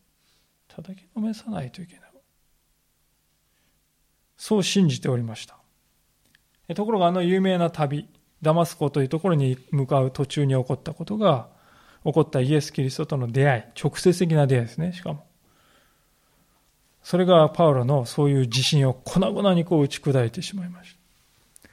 [0.75, 2.11] 叩きのめさないといけない。
[4.41, 5.59] そう信じておりました。
[6.75, 8.09] ところがあの有名な旅
[8.41, 11.49] ダマスコというところに向かう途中に起こったことが
[12.05, 15.27] 起こったイエス・キリストとの出会い直接的な出会いですねしかも。
[17.03, 21.69] それがパウロのそういう自信を粉々にこう打ち砕いてしまいました。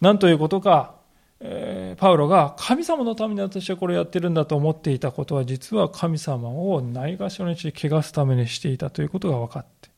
[0.00, 0.97] 何ということか
[1.40, 9.90] えー、パウロが神様のために私はこれをやってるんだと思っていたことは実は神様をないがしろにして汚すためにしていたということが分かって。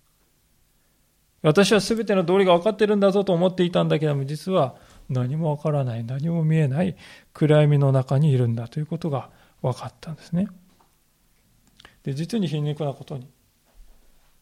[1.43, 4.75] 私は全ての道理が分かってるんだぞと思っていたんだけども実は
[5.09, 6.97] 何も分からない何も見えない
[7.33, 9.31] 暗闇の中にいるんだということが
[9.63, 10.49] 分かったんですね。
[12.03, 13.27] で実に皮肉なことに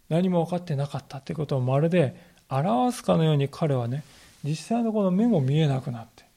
[0.08, 2.16] 何も分かってなかったということをまるで
[2.48, 4.04] 表すかのように彼はね
[4.44, 6.27] 実際のこの目も見えなくなって。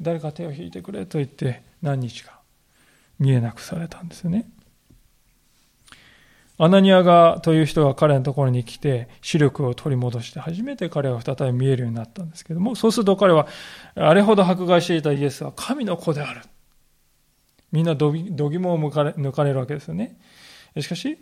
[0.00, 2.40] 誰か手を引いてくれと言って何日か
[3.18, 4.48] 見えなくされたんですよね。
[6.58, 13.46] アナニアがという人が彼のところに来て視力を取り戻して初めて彼は再び見えるようになったんですけどもそうすると彼は
[13.94, 16.40] あれほど迫害していたイエスは神の子である。
[17.72, 20.18] みんな度肝を抜かれるわけですよね。
[20.80, 21.18] しかし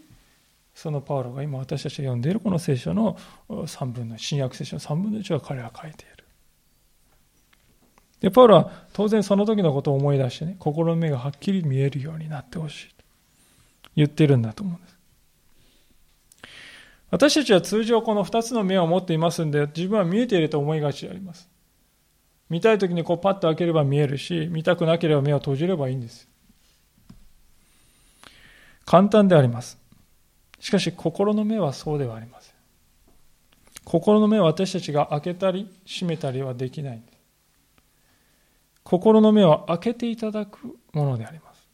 [0.72, 3.16] そのパウロが今私たちが読んでいるこの聖書の
[3.48, 6.13] 3分の新約聖書の3分の1は彼は書いている。
[8.24, 13.04] で、パウロは当然その時のことを思い出してね、心の目がはっきり見えるようになってほしいと
[13.96, 14.96] 言ってるんだと思うんです。
[17.10, 21.50] 私たちは通常この2つの目を持っていますんで、自分は見えていると思いがちであります。
[22.48, 26.26] 見たい時にこうパッと開ければ見えるし、見たくなければ目を閉じればいいんです。
[28.86, 29.78] 簡単であります。
[30.60, 32.54] しかし心の目はそうではありません。
[33.84, 37.13] 心の目は私たちが開けたり閉めたりはできないんです。
[38.84, 41.66] 心の目を開けていただくものであります。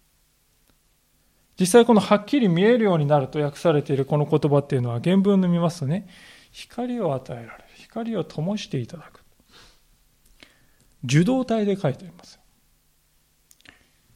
[1.59, 6.09] 実際このはっきり見えるようになると訳されているこの言葉っていうのは原文で見ますとね、
[6.53, 7.65] 光を与えられる。
[7.75, 9.21] 光を灯していただく。
[11.05, 12.41] 受動体で書いてあります。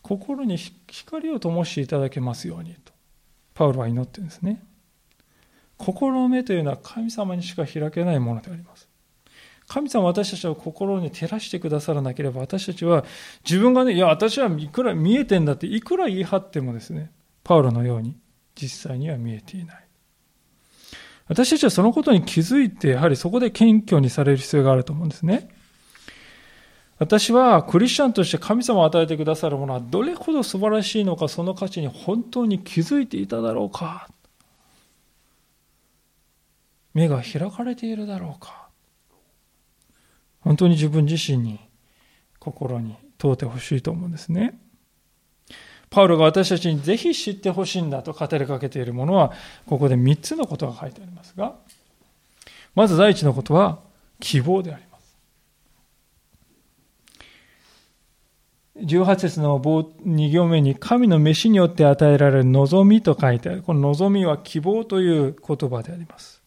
[0.01, 2.93] 心に光を灯していただけますようにと、
[3.55, 4.63] パウロは祈ってるんですね。
[5.77, 8.74] 心の目というのは神様にしか開けないものであります。
[9.67, 13.05] 神様私たちを心に照らしてくださらなければ、私たちは
[13.45, 17.11] 自分がね、いや、私はいくら見えてんだって、いくら言い張ってもですね、
[17.43, 18.17] パウロのように
[18.55, 19.85] 実際には見えていない。
[21.27, 25.49] 私たちはそのことに気づいて、やはりそこで謙虚にされる必要があると思うんですね。
[26.99, 34.09] 私はクリスチャンとして神様を与えてくださるものはどれほど素晴らしいのか、その価値に本当に気づいていただろうか。
[36.93, 38.64] 目が開かれているだろうか。
[40.45, 41.59] 本当に自分自身に
[42.39, 44.61] 心に問うてほしいと思うんですね。
[45.89, 49.33] パウロが私たちにぜひ知ってほしいんだと語りかけているものは、
[49.67, 51.55] ここで3つのことが書いてありますが、
[52.75, 53.79] まず第一のことは、
[54.21, 55.17] 希望であります。
[58.81, 63.63] 18節の2行目に、神の飯によって与えられる望みと書いてある。
[63.63, 66.44] この望みは希望という言葉であります。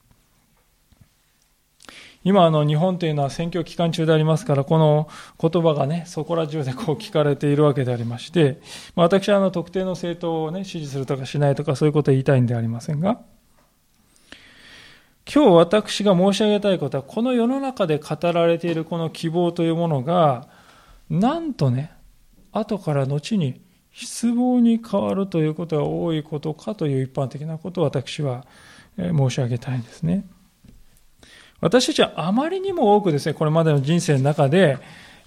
[2.24, 5.08] 今あの日本というのは選挙期間中でありますから、この
[5.40, 8.60] 言葉がね、そこら中でこう聞かれているわけでありまして、
[8.96, 13.22] まあ、私はあの特定の政党をね、支持するとかしないとかそういうことを言いたいんではありませんが、
[15.34, 20.48] 今日私が申し上げたいことは、この世の中で語られているこの希望というものが、
[21.10, 21.92] なんとね、
[22.52, 23.62] 後から後に
[23.92, 28.46] 失望に変わるということが多いことかという一般的なことを私は
[28.98, 30.26] 申し上げたいんですね。
[31.60, 34.78] 私たちはあまりにも多くですね、これまでの人生の中で、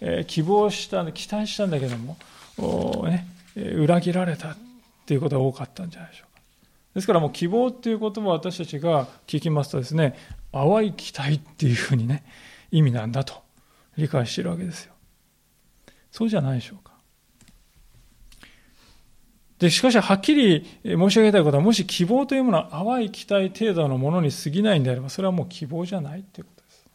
[0.01, 2.16] え、希望した、期待したんだけども、
[3.07, 3.26] ね、
[3.57, 4.57] 裏切られたっ
[5.07, 6.43] ていうことが多かったんじゃないでしょうか。
[6.95, 10.16] ですからもう希望っていう言葉を私たちが聞きますとですね、
[10.53, 12.24] 淡い期待っていうふうにね、
[12.70, 13.43] 意味なんだと
[13.97, 14.93] 理解しているわけですよ。
[16.11, 16.93] そうじゃないでしょうか。
[19.61, 26.90] で、しかしはっきり申し上げたいことは、もし希望というものは淡い期待程度のものに過ぎないんであれば、それはもう希望じゃないということです。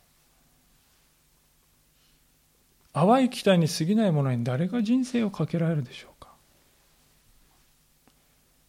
[2.92, 6.30] 淡い期待に過ぎないものに誰が人生をかけられるでしょうか。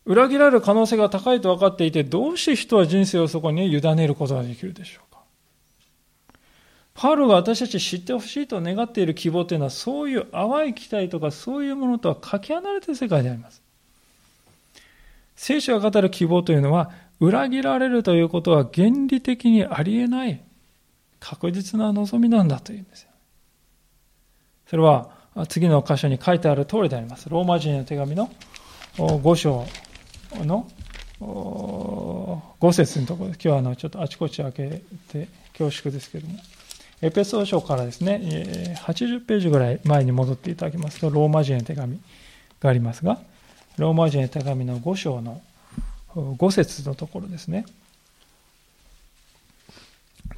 [0.05, 5.20] 裏切られる可能性が高いと分かっていて、どうして人は人生をそこに委ねることができるでしょうか。
[6.92, 13.62] パウロが私たち知ってほしいと願っている希望というのは、そういう淡い期待とかそういうものとはかけ離れた世界であります。
[15.37, 20.43] 聖書が語る希望というのは、裏切られるということは原理的にありえない
[21.20, 23.11] 確実な望みなんだというんですよ。
[24.66, 25.11] それは
[25.49, 27.28] 次の箇所に書いてある通りであります。
[27.28, 28.30] ローマ人の手紙の
[28.97, 29.66] 5章
[30.45, 30.66] の
[31.20, 36.39] 5節のところです、今日はあのちょっとあちこち開けて恐縮ですけれども、
[37.01, 41.99] エペソー書からですね、80ページぐらい前に戻っていただきますと、ローマ人の手紙
[42.61, 43.20] がありますが、
[43.79, 45.43] ローマ人の手紙の5章の
[46.14, 47.66] 5節のところですね。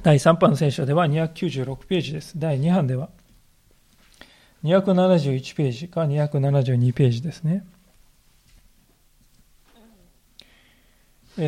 [0.03, 2.37] 第3版の聖書では296ページです。
[2.37, 3.09] 第2版では
[4.63, 7.63] 271ページか272ページですね。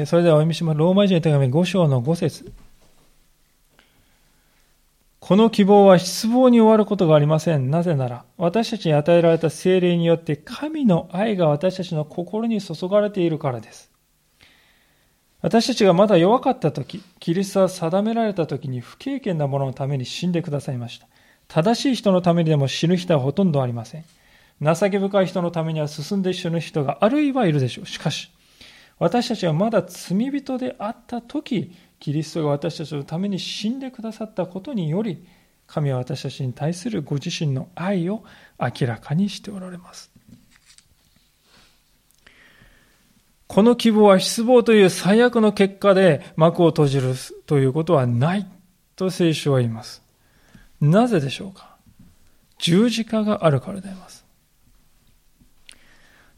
[0.05, 0.79] それではお読みします。
[0.79, 2.51] ローマ人の手紙5章の5節
[5.31, 7.71] この希望は失望に終わることがありません。
[7.71, 13.89] なぜなら、私たちに与えられた精霊によって神の愛が私たちの心に注がれているからです。
[15.41, 21.07] 私たちがまだ弱かった時、キリストは定められた時に不経験な者ののために死んでくださいました。
[21.47, 24.03] 正しい人のためにでも死ぬ人はほとんどありません。
[24.61, 27.85] 情け深い人のためには進んで死ぬ人があるいはいるでしょう。
[27.85, 28.31] しかし、
[28.99, 31.71] 私たちはまだ罪人であった時、
[32.01, 35.23] キリストが私たちのために死んでくださったことにより、
[35.67, 38.23] 神は私たちに対するご自身の愛を
[38.59, 40.11] 明らかにしておられます。
[43.45, 47.13] この希望は失望という最悪の結果で幕を閉じる
[47.45, 48.47] ということはない
[48.95, 50.01] と聖書は言います。
[50.81, 51.75] なぜでしょうか？
[52.57, 54.20] 十字架があるからであります。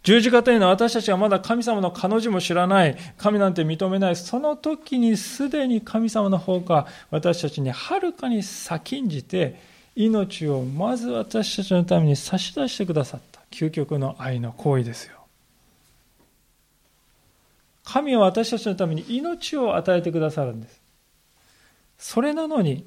[0.03, 9.59] 十字架というのは私たちはまだ神様の彼女も知らない、神なんて認めない、その時にすでに神様の方が私たちにはるかに先んじて、
[9.95, 15.15] 命をまず私たちのために差し出してくださった究極の愛の行為ですよ。
[17.85, 20.81] 神は私たちのために命を与えてくださるんです。
[21.97, 22.85] それなのに、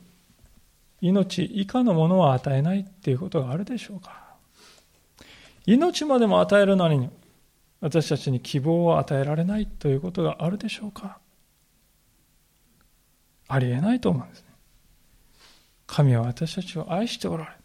[1.00, 4.25] 命以下のものは与えないっていうことがあるでしょうか
[5.66, 7.10] 命までも与えるのに
[7.80, 11.18] 私たちに希望を与えられないということがあるでしょうか？
[13.48, 14.46] ありえないと思うんですね。
[15.86, 17.56] 神は私たちを愛しておられる。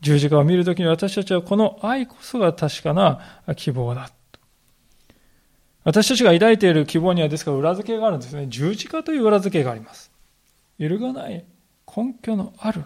[0.00, 3.20] 十字架を見るときに私たちはこの愛こそが確かな
[3.56, 4.10] 希望だ。
[5.84, 8.46] 私たちが抱いている希望にはですから裏付けがあるんですね。
[8.48, 10.10] 十字架という裏付けがあります。
[10.78, 11.44] 揺るがない
[11.86, 12.84] 根拠のある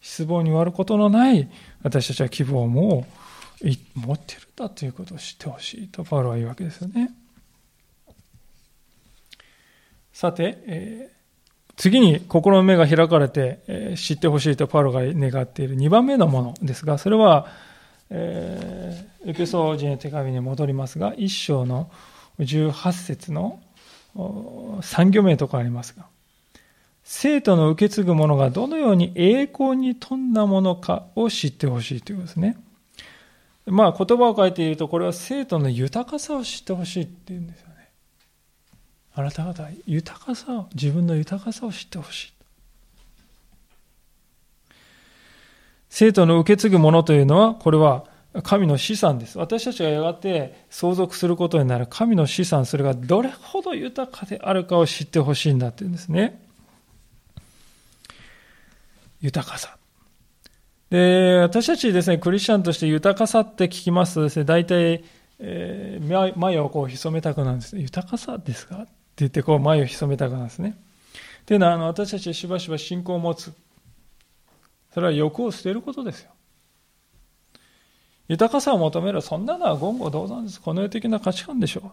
[0.00, 1.48] 失望に終わることのない
[1.82, 3.06] 私たちは希望も
[3.94, 7.12] 持っているんだということを知ってほしいとパウロは言うわけですよね。
[10.12, 17.46] さて、えー、次に心の目が開かれて、えー、知ってほしいとパウロが願っている2番目のものですが、それは、
[18.10, 21.90] えー、エペソー人の手紙に戻りますが、1章の
[22.38, 23.60] 18節の
[24.14, 26.06] 3行目とかありますが、
[27.12, 32.56] 生徒の受け継ぐものがどのように栄光に富んだものかを知ってほしいということですね。
[33.66, 37.90] まあ言葉を書いていると、これは生徒の豊かさを知ってほしいっていうんですよね。
[39.16, 42.32] あなた方、豊かさを、自分の豊かさを知ってほしい。
[45.88, 48.04] 生徒の受け継ぐものというのは、これは
[48.44, 49.36] 神の資産です。
[49.36, 56.48] 私たちがやがて相続することになる神の資産、それがどれほど豊かであるかを知ってほしいんだっていうんですね。
[59.20, 59.76] 豊かさ。
[60.90, 65.04] で、私たちですね、クリスチャンとして豊かさって聞きますとですね、大体、
[65.38, 67.82] えー、眉をこう潜めたくなるんですね。
[67.82, 68.76] 豊かさですか？
[68.76, 70.76] って言ってこう眉を潜めたくなるんですね。
[71.42, 73.52] っていうのは、あの、私たちしばしば信仰を持つ。
[74.92, 76.32] それは欲を捨てることですよ。
[78.28, 80.60] 豊かさを求める、そんなのは言語道断です。
[80.60, 81.90] この世的な価値観でしょう。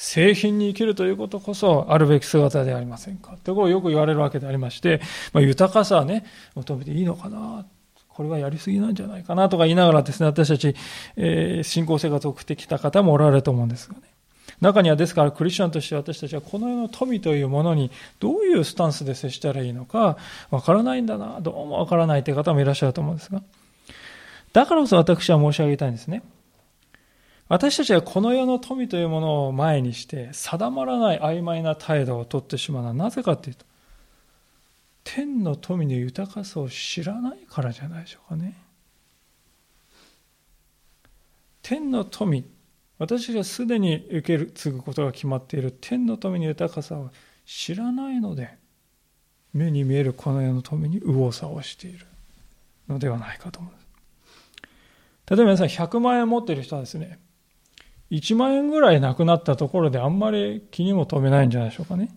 [0.00, 5.02] 製品に生きるということこそあるべき姿ではありませんかところよく言われるわけでありまして、
[5.34, 6.24] まあ、豊かさはね、
[6.54, 7.66] 求めていいのかな。
[8.08, 10.74] これはやりすぎなんじゃないかなとか言いながらですね、私たち、
[11.16, 14.00] えー、信仰生活を送ってきた方もおられると思うんですがね。
[14.62, 17.90] 中にはですからクリスチャンとして私たちはこの世の富というものに
[18.20, 20.16] どういうスタンスで接したらいいのか
[20.50, 23.42] わからないんだな、どうもわからないという方もいらっしゃると思うんですが。
[24.54, 26.22] だからこそ私は申し上げたいんですね。
[27.50, 33.66] 私たちはこの世の富というものを前にして定まらない曖昧な態度をとってしまうのはなぜかというと
[35.02, 38.54] 天の富の豊かさを知らないからじゃないでしょうかね。
[41.60, 42.44] 天の富
[42.98, 47.10] 私がすでに受ける継ぐことが決まっている天の富の豊かさを
[47.44, 48.56] 知らないので
[49.52, 52.06] 目に見えるこの世の富に右往左往している
[52.88, 53.86] のではないかと思います。
[55.30, 57.18] 例えば皆さん100万円持っている人はですね
[58.10, 62.10] 1万円ぐらいなくなったところであんまり気にも留めないんじゃないでしょうかね。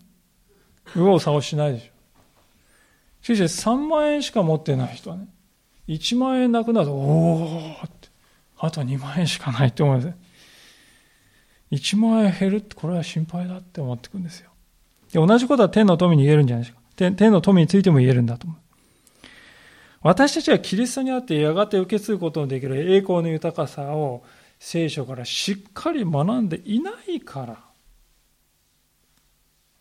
[0.94, 1.86] 右往左往しないでしょ
[3.22, 3.24] う。
[3.24, 5.28] しかし3万円しか持ってない人はね、
[5.88, 8.08] 1万円なくなると、おおって、
[8.58, 10.14] あと2万円しかないって思うんです。
[11.70, 14.50] 1万円減るってこれは心配だって思ってくんですよ。
[15.12, 16.80] で同じことは天の富に言えるんじゃないですか。
[16.96, 18.58] 天天の富についても言えるんだと思う。
[20.02, 24.22] 私たちはキリストにあってやがて受け継ぐことのできる栄光の豊かさを
[24.58, 27.58] 聖書からしっかり学んでいないから、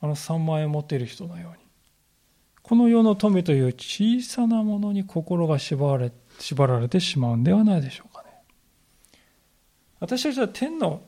[0.02, 1.58] あの3万円持っている人のように、
[2.62, 8.30] この世の富という小さなものに心が縛られ縛られてしまうんではないでしょうかね。
[10.00, 11.04] 私たちは天の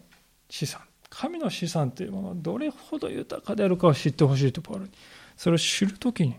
[0.49, 4.91] 資産神の資産というものはどれほど豊かであるかを知ってほしいところに
[5.37, 6.35] それを知るときに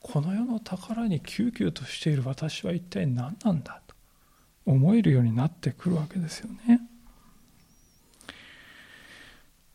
[0.00, 3.82] この世の宝に救急としている私は一体何なんだ
[4.66, 6.80] 思えるようになってくるわけですよね。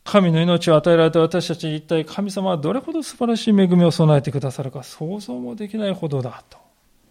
[0.04, 6.58] 神の命を与えられた私たちに一体神様はどれほど素晴らしい恵みを備えてくださるか想像もできないほどだと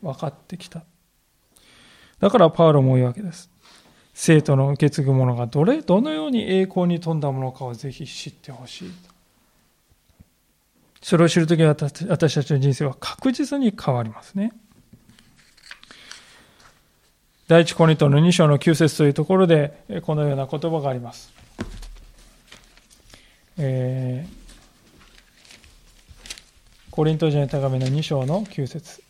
[0.01, 0.83] 分かってきた。
[2.19, 3.49] だからパウロも言うわけです。
[4.13, 8.91] 生徒の受け継ぐものがどれ、どのように栄光に富んだものかをぜひ知ってほしい。
[11.01, 12.05] それを知るときに私
[12.35, 14.53] たちの人生は確実に変わりますね。
[17.51, 21.33] 第一コリントの2章の9節というところで、このような言葉があります。
[23.57, 24.29] えー、
[26.91, 29.03] コリント人の手紙の2章の9節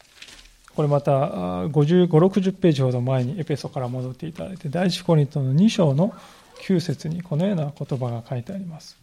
[0.75, 1.11] これまた
[1.67, 6.11] 55、60ページほど前にエペソから戻っていただいて、第一コリントの2章の
[6.63, 8.97] 9節にこのような言葉が書いてあります。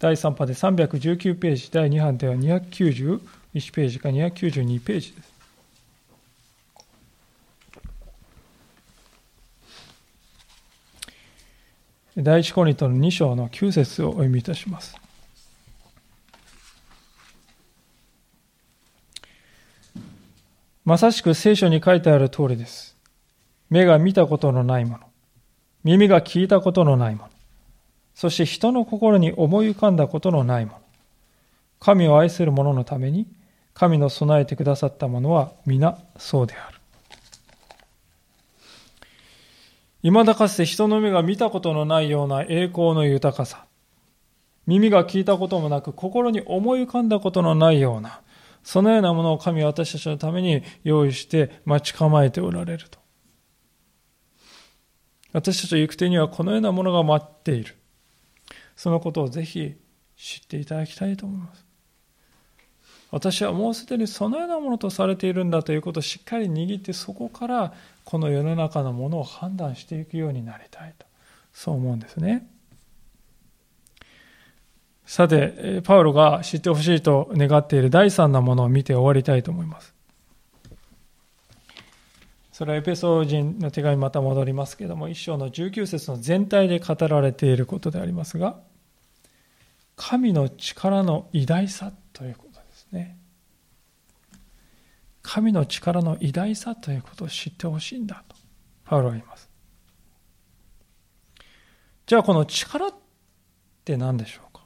[0.00, 3.20] 第3波で319ページ、第2版では291
[3.72, 5.31] ページか292ページです。
[12.16, 14.96] 第一コリントの2章の9節をお読みいたします。
[20.84, 22.96] まさしく聖書に書いてある通りです。
[23.70, 25.04] 目が見たことのないもの、
[25.84, 27.28] 耳が聞いたことのないもの、
[28.14, 30.78] そして人の心に思い浮かんだことのないもの、
[31.80, 33.26] 神を愛する者のために、
[33.72, 36.71] 神の備えてくださったものは皆そうである。
[40.02, 43.66] 未だかつて人の目が見たことのないような栄光の豊かさ、
[44.66, 48.20] 耳が聞いたこともなく心に思い浮かんだことのないような
[48.62, 52.98] そのようなものを神は私たちのために用意して待ち構えておられると。
[55.32, 57.76] 私たちの行く手にはこのようなものが待っている。
[58.76, 59.74] そのことをぜひ
[60.16, 61.64] 知っていただきたいと思います。
[63.10, 67.74] 私はもうすでにそのようなものとされているんだということをしっかり握ってそこから
[68.04, 71.06] この世の中のものを判断していくようになりたいと
[71.52, 72.46] そう思うんですね。
[75.04, 79.94] さて、パウロが知ってほしいと願っている第三なものを見て終わりたいと思います。
[82.52, 88.60] それはエペソー人の手紙また戻りますけども、一章の19節の全体で語られていることでありますが、
[89.96, 93.18] 神の力の偉大さということですね。
[95.22, 98.36] 神の力の偉大さということを知ってほしいんだと、
[98.84, 99.48] パウロは言います。
[102.06, 102.94] じゃあこの力っ
[103.84, 104.62] て何でしょうか？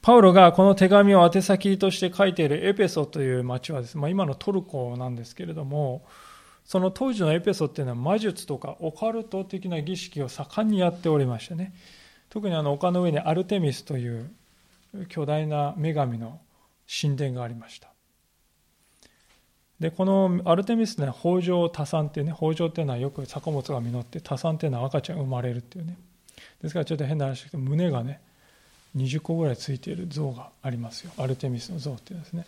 [0.00, 6.06] パウロがこの手紙を宛先として書いているエペソという町はですね、まあ、今のトルコなんですけれども、
[6.64, 11.74] その当時のエペソっていうのは魔術とかオカルト的な儀式を盛んにやっておりましてね、
[12.28, 14.30] 特にあの丘の上にアルテミスという
[15.08, 16.40] 巨大な女神の
[16.86, 17.93] 神殿がありました。
[19.84, 25.98] で、このアルテミスね、北条多産っていうね、北条っていうのはよく作物が実って、多産っていうのは赤ちゃんが生まれるっていうね。
[26.62, 28.18] ですからちょっと変な話ですけど、胸がね、
[28.96, 31.12] 20個ぐらいついている像がありますよ。
[31.18, 32.46] アルテミスの像っていうですね。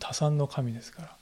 [0.00, 1.16] 多産の神ですから。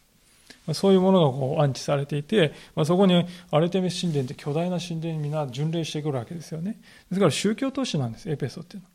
[0.66, 6.78] まそういうものがこう安置されていて、まあ、そこにアルテミス神殿って巨大な神殿にみんな巡礼してくるわけですよね。
[7.10, 8.90] ですから宗教都市なんです、エペソっていうのは。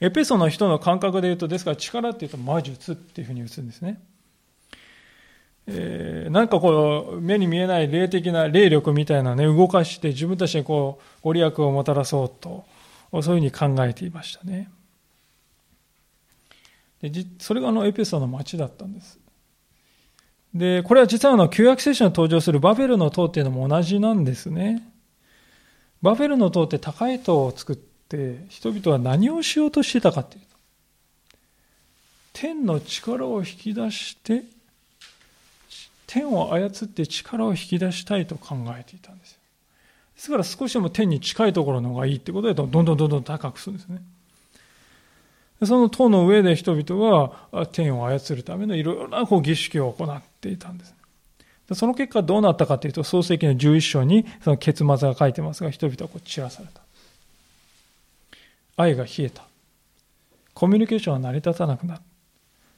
[0.00, 4.00] エペソの人の感覚で言うと、ですから力っていうと魔術っていうふうに打つんですね。
[5.68, 12.64] えー、なんかこう、目に見えない霊的な霊力みたいなね、動かして自分たちにこう、ご利益をもたらそうと、
[13.10, 14.70] そういうふうに考えていましたね。
[17.02, 19.18] でそれがあのエペソの町だったんです。
[20.54, 24.82] で、これは実はあの旧約聖書に登場するバベルの塔っていうのも同じなんですね。
[26.00, 30.56] バベルの塔って高い塔を作って、人々は何をしようとしてたかっていうと、
[32.32, 34.44] 天の力を引き出して、
[36.06, 39.38] 天を操って力を引き出したいと考えていたんです。
[40.14, 44.02] ですから少しでも天に近いところの方がいいってことで、どんどんどんどん高くするんですね。
[45.64, 47.04] その塔の上で人々
[47.50, 50.94] は天を操るためのいろいろなこう儀式を行っていたんです。
[51.72, 56.80] その結果どうなったかというと、創世記の11章にその結末が書いてますが、人々はこう散らされた。
[58.76, 59.42] 愛が冷えた。
[60.54, 62.02] コミュニケーションは成り立たなくなった。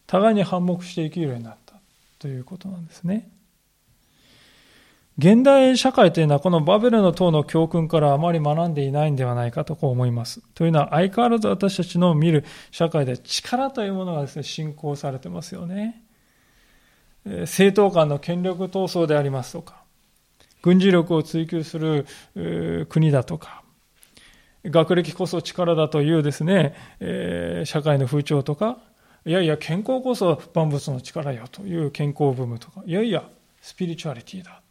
[0.07, 1.68] 互いに反目して生きるようになった
[2.19, 3.31] ということなんですね。
[5.19, 10.41] 現代社会というのはこのバベルの塔の教訓からあまり学んでいないんではないかとこう思います。
[10.55, 16.05] というのは相変わらず私たちの見る社会で力というものがですね、信仰されてますよね。
[17.25, 19.83] 政党間の権力闘争でありますとか、
[20.63, 22.07] 軍事力を追求する
[22.89, 23.65] 国だとか、
[24.65, 26.75] 学歴こそ力だというですね、
[27.65, 28.79] 社会の風潮とか、
[29.27, 33.29] いやいや健康こそ万物の力よという健康ブームとか、いやいや
[33.61, 34.63] スピリチュアリティだ。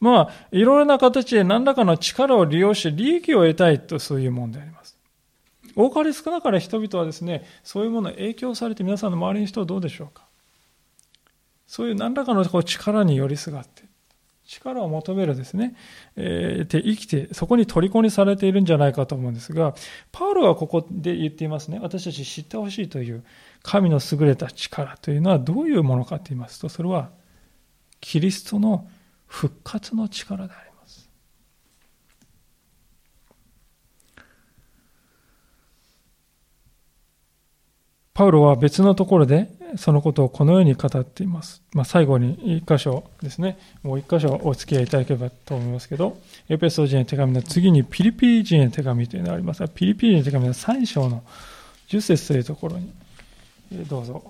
[0.00, 4.98] まあ、いろいろな形で何らかの力を利用して利益を得たいとそういうもんであります。
[5.76, 10.26] 多かれ少なかれ人々はですね、そういうものに影響されて皆さんの周りの人はどうでしょうか
[11.68, 13.84] そういう何らかの力に寄りすがって、
[14.52, 15.74] 力を求めるですね、
[16.16, 19.74] えー、で生きて、そこに虜にされているんじゃないかと思うんですが、
[20.10, 21.78] パウロはここで言っていますね。
[21.80, 23.24] 私たち知ってほしいという
[23.62, 27.10] 神の優れた力というのはどういうものかと言いますと、それは
[28.00, 28.88] キリストの
[29.26, 31.08] 復活の力であります。
[38.12, 41.62] パウロは別のところでそのことをこのように語っています。
[41.72, 43.58] まあ、最後に一箇所ですね。
[43.82, 46.18] もう一箇所お付き合いいただければと思いますけど、
[46.48, 51.22] エペソ人の手紙の次にピリピリ人への手紙というのがありますが、ピリピリ人の手紙の3章の
[51.88, 52.92] 10節というところに、
[53.88, 54.22] どうぞ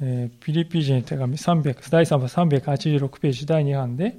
[0.00, 4.16] えー、ピリピ人の手紙300第3部386ページ第2版で、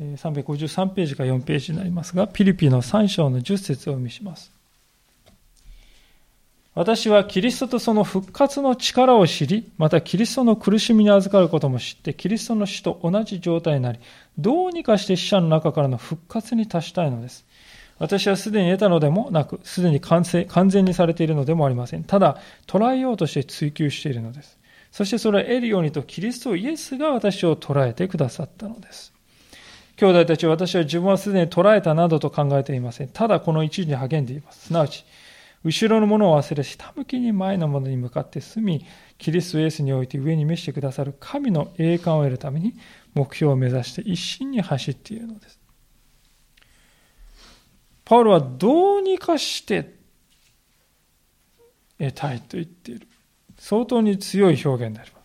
[0.00, 4.52] 353ページか4ページになりますが、ピリピの3章の10節を意味します。
[6.74, 13.98] 私はキリストとその復活の力を知り、またキリストの苦しみに預かることも知って、キリストの死と同じ状態になり、
[14.38, 17.44] どうにかして死者の中からの復活に達したいのです。
[17.98, 22.04] 私はすでに得たのでもなく、すでに完成完全にされているのでもありません。
[22.04, 22.38] ただ、
[22.68, 24.56] 捉えようとして追求しているのです。
[24.92, 29.17] そしてそれを得るようにとキリストイエスが私を捉えてくださったのです。
[29.98, 33.08] 兄弟たちは私は自分はすでに捉えたなどと考えていません。
[33.08, 34.66] ただこの一時に励んでいます。
[34.66, 35.04] すなわち、
[35.64, 38.86] 後ろのものを忘れ、下向きに前のものに向かって進み、
[39.18, 42.74] キリストイエスにおいて上に召してくださる神の栄冠を得るために
[43.14, 45.58] 目標を目指して一心に走っているのです。
[48.04, 49.96] パウロはどうにかして
[51.98, 53.08] 得たいと言っている。
[53.58, 55.17] 相当に強い表現であります。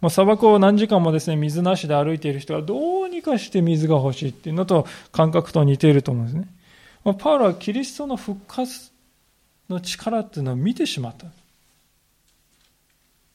[0.00, 6.48] もう砂漠を何時間もですね、水なしで歩いている人はどうにかして水が欲しいっていうのと感覚と似ていると思うんですね。
[7.18, 8.90] パウロはキリストの復活
[9.70, 11.26] の力っていうのを見てしまった。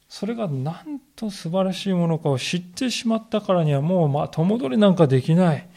[0.07, 5.67] それがなんと素晴らしいものかを知ってしまったからにはもうまあ戸戻りなんかできない。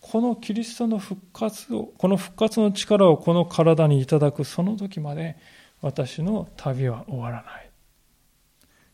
[0.00, 5.36] このキリストの復活を、この復活の力をこの体にいただくその時まで
[5.82, 7.69] 私の旅は終わらない。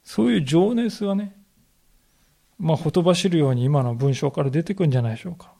[0.06, 1.34] そういう情熱がね、
[2.58, 5.52] まあ、ほとばしるように今の文章から出てくるんじゃないでしょうか。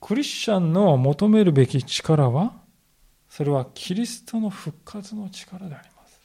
[0.00, 2.54] クリスチャンの求めるべき力は、
[3.30, 6.20] それはキリストの復活の力であります。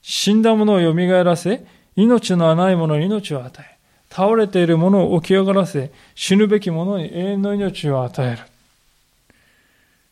[0.00, 3.78] 死んだ者を蘇らせ、命のない者に命を与え、
[4.10, 8.38] 倒れている者を起き上がらせ、死ぬべき者に永遠の命を与える。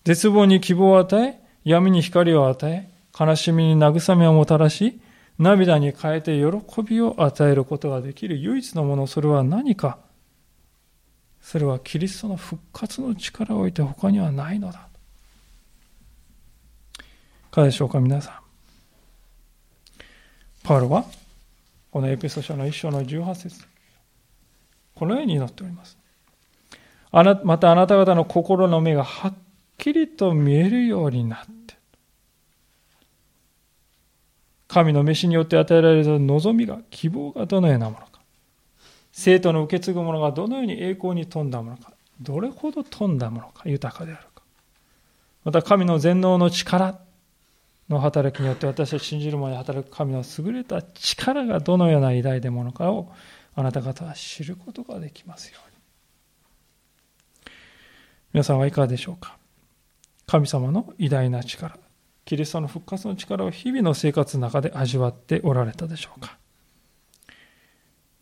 [0.05, 5.01] 絶望に希望を与え、闇に光を与え、悲しみに慰めをもたらし、
[5.39, 9.99] 涙に変えて喜びを与えることができる唯一のもの、それは何か。
[11.41, 14.89] それはキリストの復活の力を置いて他にはないのだ。
[16.99, 18.35] いかがでしょうか、皆さん。
[20.63, 21.05] パウロは、
[21.91, 23.65] このエペソ書の一章の18節
[24.95, 25.99] このように祈っております。
[27.11, 29.35] あなまたあなた方の心の目がはっ
[29.77, 31.75] きりと見えるようになって、
[34.73, 38.23] 神の飯によって与えられた望みが、希望がどのようなものか、
[39.13, 41.93] 生徒の受け継ぐものがどのように栄光に富んだものか、
[42.23, 44.43] どれほど富んだものか、豊かであるか。
[45.45, 46.99] また神の全能の力
[47.91, 53.13] の働きによって私は信じる者に働く神の優れた力がどのような偉大でものかを
[53.55, 57.53] あなた方は知ることができますように。
[58.33, 59.37] 皆さんはいかがでしょうか。
[60.27, 61.77] 神様の偉大な力、
[62.25, 66.39] キリストの復活の力を日々の生活の中で味わっておられたでしょうか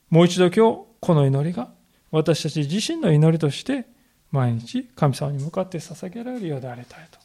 [0.08, 1.68] もう一度今日、この祈りが
[2.10, 3.86] 私たち自身の祈りとして
[4.32, 7.18] 毎日神様に向かって捧げられるようでありたいと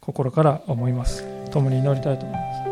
[0.00, 1.24] 心から思います。
[1.50, 2.69] 共に祈りたいと思います。